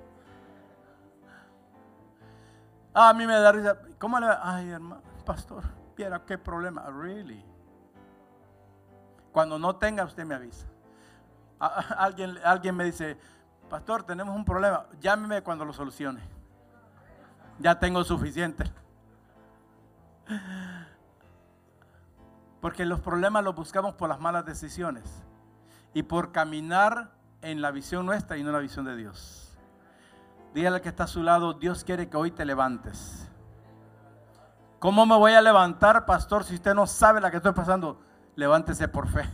[2.94, 3.78] A mí me da risa.
[3.98, 5.82] ¿Cómo le Ay, hermano, pastor
[6.26, 6.84] qué problema.
[6.90, 7.44] Really.
[9.32, 10.66] Cuando no tenga, usted me avisa.
[11.98, 13.18] Alguien, alguien me dice,
[13.70, 14.86] pastor, tenemos un problema.
[15.00, 16.22] Llámeme cuando lo solucione.
[17.60, 18.66] Ya tengo suficiente.
[22.62, 25.04] Porque los problemas los buscamos por las malas decisiones
[25.94, 27.12] y por caminar
[27.42, 29.51] en la visión nuestra y no en la visión de Dios.
[30.54, 33.30] Dígale que está a su lado, Dios quiere que hoy te levantes.
[34.80, 38.02] ¿Cómo me voy a levantar, pastor, si usted no sabe la que estoy pasando?
[38.36, 39.30] Levántese por fe.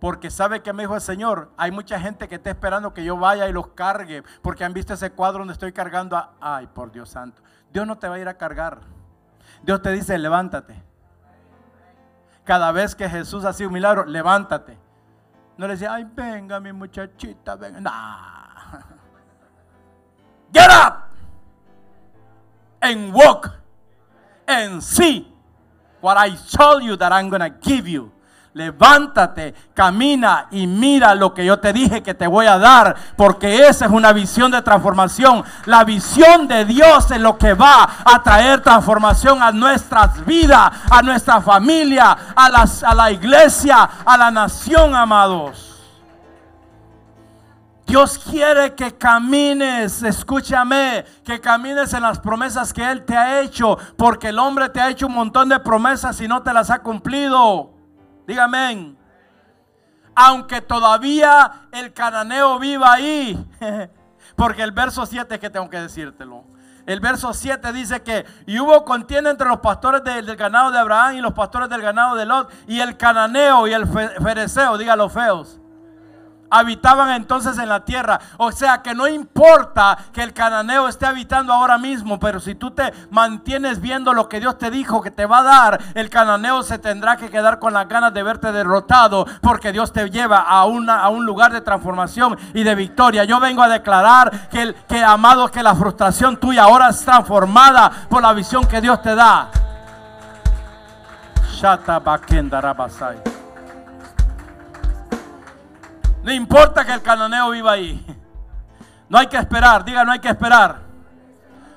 [0.00, 3.16] Porque sabe que me dijo el Señor, hay mucha gente que está esperando que yo
[3.16, 6.34] vaya y los cargue, porque han visto ese cuadro donde estoy cargando a...
[6.40, 7.42] Ay, por Dios santo.
[7.72, 8.80] Dios no te va a ir a cargar.
[9.62, 10.82] Dios te dice, levántate.
[12.44, 14.78] Cada vez que Jesús hacía un milagro, levántate.
[15.56, 17.80] No le decía, ay, venga mi muchachita, venga.
[17.80, 18.43] Nah.
[20.54, 21.10] Get up
[22.80, 23.50] and walk
[24.46, 25.26] and see
[26.00, 28.12] what I told you that I'm going to give you.
[28.54, 33.66] Levántate, camina y mira lo que yo te dije que te voy a dar, porque
[33.66, 35.42] esa es una visión de transformación.
[35.64, 41.02] La visión de Dios es lo que va a traer transformación a nuestras vidas, a
[41.02, 45.73] nuestra familia, a, las, a la iglesia, a la nación, amados.
[47.86, 53.76] Dios quiere que camines, escúchame, que camines en las promesas que Él te ha hecho,
[53.96, 56.78] porque el hombre te ha hecho un montón de promesas y no te las ha
[56.80, 57.74] cumplido.
[58.26, 58.96] Dígame.
[60.14, 63.46] Aunque todavía el cananeo viva ahí,
[64.36, 66.44] porque el verso 7 es que tengo que decírtelo.
[66.86, 71.16] El verso 7 dice que y hubo contienda entre los pastores del, ganado de Abraham
[71.16, 74.78] y los pastores del ganado de Lot y el cananeo y el fereceo,
[75.08, 75.60] feos
[76.50, 78.20] habitaban entonces en la tierra.
[78.38, 82.70] O sea que no importa que el cananeo esté habitando ahora mismo, pero si tú
[82.70, 86.62] te mantienes viendo lo que Dios te dijo que te va a dar, el cananeo
[86.62, 90.64] se tendrá que quedar con las ganas de verte derrotado, porque Dios te lleva a,
[90.64, 93.24] una, a un lugar de transformación y de victoria.
[93.24, 97.90] Yo vengo a declarar que, el, que amado, que la frustración tuya ahora es transformada
[98.08, 99.50] por la visión que Dios te da.
[101.52, 102.00] Shata
[106.24, 108.04] no importa que el cananeo viva ahí.
[109.10, 110.80] No hay que esperar, diga, no hay que esperar.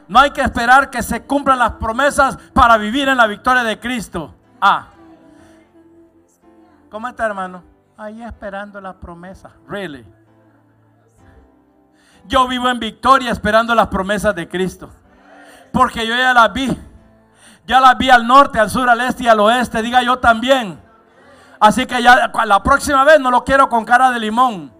[0.07, 3.77] No hay que esperar que se cumplan las promesas para vivir en la victoria de
[3.77, 4.33] Cristo.
[4.61, 4.87] Ah.
[6.89, 7.61] ¿Cómo está, hermano?
[7.97, 9.51] Ahí esperando las promesas.
[9.67, 10.05] Really.
[12.25, 14.89] Yo vivo en victoria esperando las promesas de Cristo.
[15.73, 16.69] Porque yo ya las vi.
[17.65, 19.81] Ya las vi al norte, al sur, al este y al oeste.
[19.81, 20.86] Diga yo también.
[21.59, 24.71] Así que ya la próxima vez no lo quiero con cara de limón,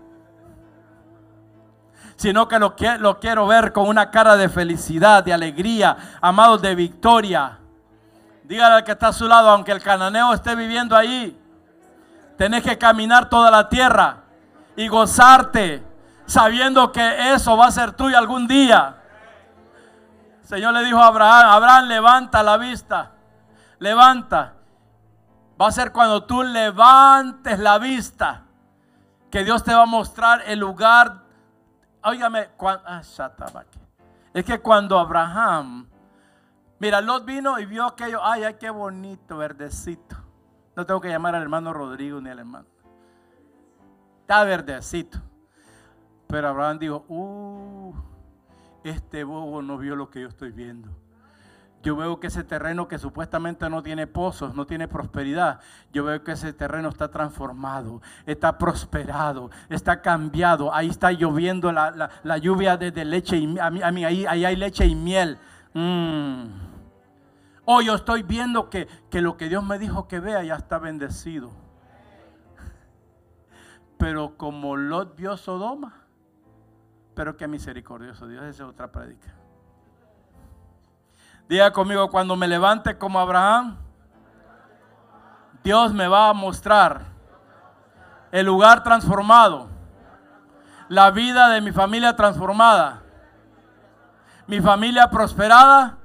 [2.15, 7.59] sino que lo, quiero ver con una cara de felicidad, de alegría, amados de victoria.
[8.43, 11.39] Dígale al que está a su lado, aunque el cananeo esté viviendo ahí,
[12.37, 14.23] tenés que caminar toda la tierra
[14.75, 15.83] y gozarte,
[16.25, 18.95] sabiendo que eso va a ser tuyo algún día.
[20.43, 23.11] Señor le dijo a Abraham, Abraham levanta la vista,
[23.79, 24.56] levanta
[25.59, 28.45] Va a ser cuando tú levantes la vista
[29.31, 31.23] que Dios te va a mostrar el lugar.
[32.03, 33.01] Óigame, ah,
[34.33, 35.89] es que cuando Abraham,
[36.79, 40.15] mira, Lot vino y vio aquello, ay, ay, qué bonito, verdecito.
[40.75, 42.67] No tengo que llamar al hermano Rodrigo ni al hermano.
[44.21, 45.19] Está verdecito.
[46.27, 47.95] Pero Abraham dijo, uh,
[48.83, 50.89] este bobo no vio lo que yo estoy viendo.
[51.83, 55.59] Yo veo que ese terreno que supuestamente no tiene pozos, no tiene prosperidad,
[55.93, 60.73] yo veo que ese terreno está transformado, está prosperado, está cambiado.
[60.73, 64.95] Ahí está lloviendo la, lluvia de, leche y a mí, ahí, ahí, hay leche y
[64.95, 65.37] miel.
[65.73, 66.45] Mm.
[67.65, 70.79] Oh, yo estoy viendo que, que lo que Dios me dijo que vea ya está
[70.79, 71.51] bendecido.
[73.97, 76.05] Pero como Lot vio Sodoma,
[77.13, 79.33] pero qué misericordioso Dios, esa es otra predica.
[81.47, 83.77] Diga conmigo, cuando me levante como Abraham,
[85.63, 87.05] Dios me va a mostrar
[88.31, 89.69] el lugar transformado,
[90.89, 93.01] la vida de mi familia transformada,
[94.45, 95.97] mi familia prosperada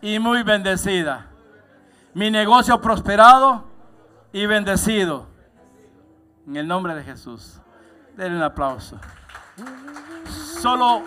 [0.00, 1.26] y muy bendecida,
[2.14, 3.64] mi negocio prosperado
[4.32, 5.26] y bendecido.
[6.46, 7.60] En el nombre de Jesús.
[8.16, 8.98] Denle un aplauso.
[10.60, 11.02] Solo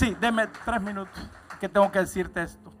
[0.00, 1.12] Sí, deme tres minutos
[1.60, 2.72] que tengo que decirte esto.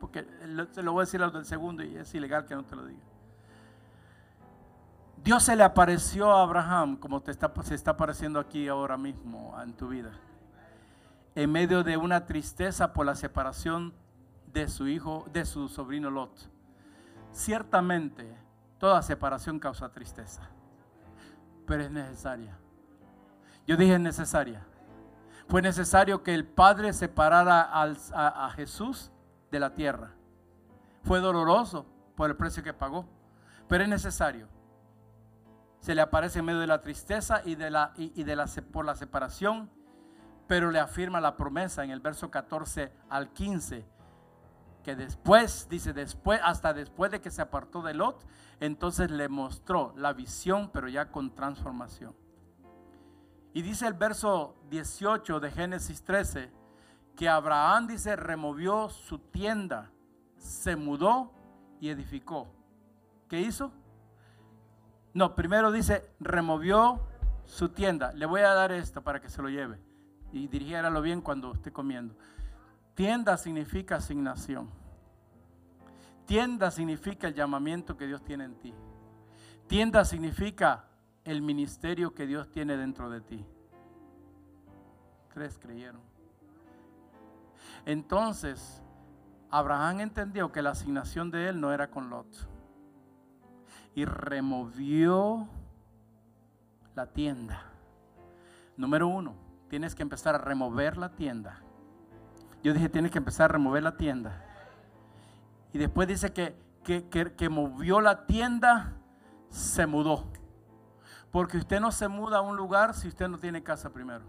[0.00, 0.26] Porque
[0.72, 2.86] se lo voy a decir al del segundo y es ilegal que no te lo
[2.86, 3.04] diga.
[5.22, 9.56] Dios se le apareció a Abraham como te está, se está apareciendo aquí ahora mismo
[9.62, 10.10] en tu vida.
[11.36, 13.94] En medio de una tristeza por la separación
[14.52, 16.50] de su hijo, de su sobrino Lot.
[17.30, 18.26] Ciertamente,
[18.78, 20.42] toda separación causa tristeza,
[21.64, 22.58] pero es necesaria.
[23.68, 24.66] Yo dije necesaria
[25.50, 29.10] fue necesario que el Padre separara a, Jesús
[29.50, 30.12] de la tierra.
[31.02, 33.04] Fue doloroso por el precio que pagó,
[33.66, 34.46] pero es necesario.
[35.80, 38.24] Se le aparece en medio de la tristeza y, de la, y,
[38.70, 39.68] por la separación,
[40.46, 43.84] pero le afirma la promesa en el verso 14 al 15,
[44.84, 48.24] que después, dice después, hasta después de que se apartó de Lot,
[48.60, 52.14] entonces le mostró la visión, pero ya con transformación.
[53.52, 56.50] Y dice el verso 18 de Génesis 13
[57.16, 59.90] que Abraham dice removió su tienda,
[60.36, 61.32] se mudó
[61.80, 62.48] y edificó.
[63.28, 63.72] ¿Qué hizo?
[65.12, 67.00] No, primero dice removió
[67.44, 68.12] su tienda.
[68.12, 69.78] Le voy a dar esto para que se lo lleve
[70.32, 72.14] y dirigiéralo bien cuando esté comiendo.
[72.94, 74.70] Tienda significa asignación.
[76.26, 78.74] Tienda significa el llamamiento que Dios tiene en ti.
[79.66, 80.84] Tienda significa
[81.30, 83.46] el ministerio que Dios tiene dentro de ti.
[85.32, 86.00] Tres creyeron.
[87.86, 88.82] Entonces,
[89.50, 92.26] Abraham entendió que la asignación de él no era con Lot.
[93.94, 95.48] Y removió
[96.94, 97.64] la tienda.
[98.76, 99.34] Número uno,
[99.68, 101.60] tienes que empezar a remover la tienda.
[102.62, 104.44] Yo dije, tienes que empezar a remover la tienda.
[105.72, 108.94] Y después dice que, que, que movió la tienda,
[109.48, 110.24] se mudó.
[111.30, 114.24] Porque usted no se muda a un lugar si usted no tiene casa primero.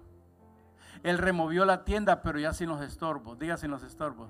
[1.03, 3.39] Él removió la tienda, pero ya sin los estorbos.
[3.39, 4.29] Diga sin los estorbos.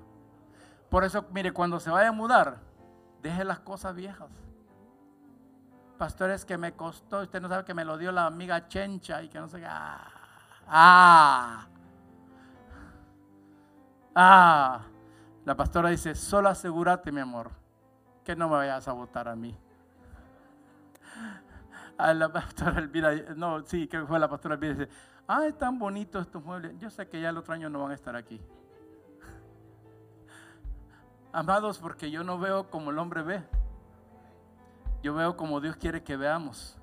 [0.88, 2.58] Por eso, mire, cuando se vaya a mudar,
[3.20, 4.30] deje las cosas viejas.
[5.98, 9.28] Pastores que me costó, usted no sabe que me lo dio la amiga Chencha y
[9.28, 9.66] que no sé qué.
[9.68, 10.08] Ah,
[10.66, 11.66] ah,
[14.14, 14.80] ah.
[15.44, 17.50] La pastora dice, solo asegúrate, mi amor,
[18.24, 19.56] que no me vayas a votar a mí
[22.02, 24.88] a la pastora Elvira, no, sí, creo que fue la pastora Elvira, dice,
[25.28, 27.94] ah, están bonitos estos muebles, yo sé que ya el otro año no van a
[27.94, 28.40] estar aquí.
[31.32, 33.42] Amados, porque yo no veo como el hombre ve,
[35.02, 36.76] yo veo como Dios quiere que veamos.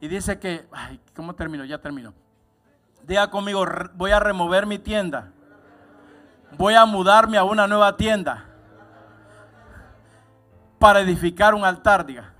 [0.00, 1.64] Y dice que, ay, ¿cómo termino?
[1.64, 2.12] Ya termino.
[3.04, 3.64] Diga conmigo,
[3.94, 5.30] voy a remover mi tienda.
[6.56, 8.44] Voy a mudarme a una nueva tienda
[10.78, 12.31] para edificar un altar, diga.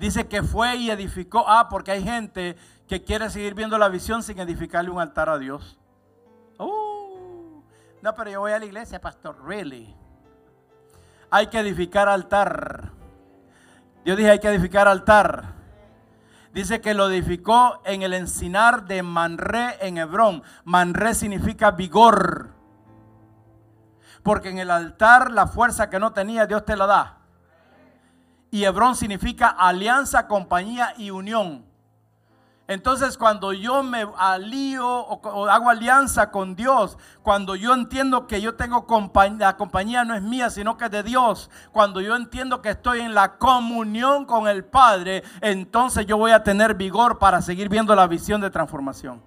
[0.00, 1.44] Dice que fue y edificó.
[1.46, 2.56] Ah, porque hay gente
[2.88, 5.78] que quiere seguir viendo la visión sin edificarle un altar a Dios.
[6.58, 7.60] Uh,
[8.00, 9.36] no, pero yo voy a la iglesia, pastor.
[9.44, 9.94] Really.
[11.30, 12.92] Hay que edificar altar.
[14.02, 15.52] Yo dije, hay que edificar altar.
[16.54, 20.42] Dice que lo edificó en el encinar de Manré en Hebrón.
[20.64, 22.54] Manré significa vigor.
[24.22, 27.19] Porque en el altar la fuerza que no tenía, Dios te la da.
[28.50, 31.70] Y Hebrón significa alianza, compañía y unión.
[32.70, 38.54] Entonces cuando yo me alío o, hago alianza con Dios, cuando yo entiendo que yo
[38.54, 42.62] tengo compañía, la compañía no es mía, sino que es de Dios, cuando yo entiendo
[42.62, 47.42] que estoy en la comunión con el Padre, entonces yo voy a tener vigor para
[47.42, 49.20] seguir viendo la visión de transformación.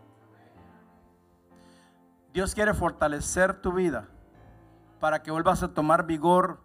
[2.32, 4.08] Dios quiere fortalecer tu vida
[5.02, 6.63] para que vuelvas a tomar vigor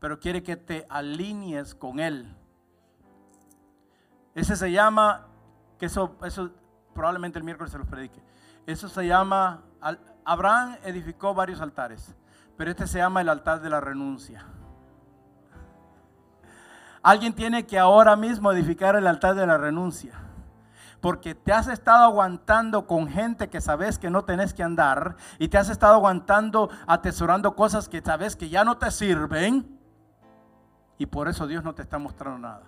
[0.00, 2.34] pero quiere que te alinees con Él.
[4.34, 5.26] Ese se llama,
[5.78, 6.50] que eso, eso
[6.94, 8.20] probablemente el miércoles se los predique,
[8.66, 9.62] eso se llama
[10.24, 12.14] Abraham edificó varios altares,
[12.56, 14.44] pero este se llama el altar de la renuncia.
[17.02, 20.12] Alguien tiene que ahora mismo edificar el altar de la renuncia.
[21.00, 25.48] Porque te has estado aguantando con gente que sabes que no tenés que andar y
[25.48, 29.79] te has estado aguantando atesorando cosas que sabes que ya no te sirven.
[31.00, 32.60] Y por eso Dios no te está mostrando nada.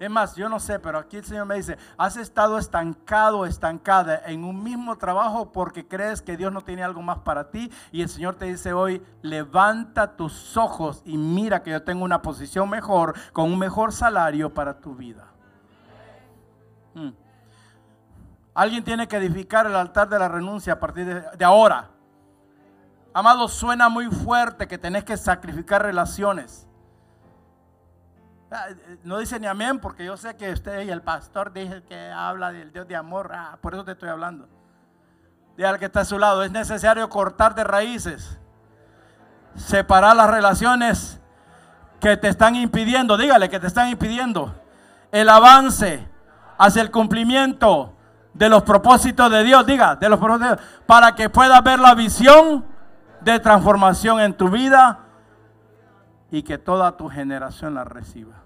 [0.00, 4.22] Es más, yo no sé, pero aquí el Señor me dice, has estado estancado, estancada
[4.24, 7.70] en un mismo trabajo porque crees que Dios no tiene algo más para ti.
[7.92, 12.22] Y el Señor te dice hoy, levanta tus ojos y mira que yo tengo una
[12.22, 15.26] posición mejor, con un mejor salario para tu vida.
[16.94, 17.10] Hmm.
[18.54, 21.90] Alguien tiene que edificar el altar de la renuncia a partir de, de ahora.
[23.12, 26.66] Amado, suena muy fuerte que tenés que sacrificar relaciones.
[28.58, 31.82] Ah, eh, no dice ni amén porque yo sé que usted y el pastor dice
[31.82, 33.30] que habla del Dios de amor.
[33.34, 34.48] Ah, por eso te estoy hablando.
[35.58, 36.42] Dígale al que está a su lado.
[36.42, 38.38] Es necesario cortar de raíces.
[39.56, 41.20] Separar las relaciones
[42.00, 43.18] que te están impidiendo.
[43.18, 44.54] Dígale que te están impidiendo
[45.12, 46.08] el avance
[46.56, 47.92] hacia el cumplimiento
[48.32, 49.66] de los propósitos de Dios.
[49.66, 52.64] Diga, de los propósitos Para que puedas ver la visión
[53.20, 55.00] de transformación en tu vida
[56.30, 58.45] y que toda tu generación la reciba.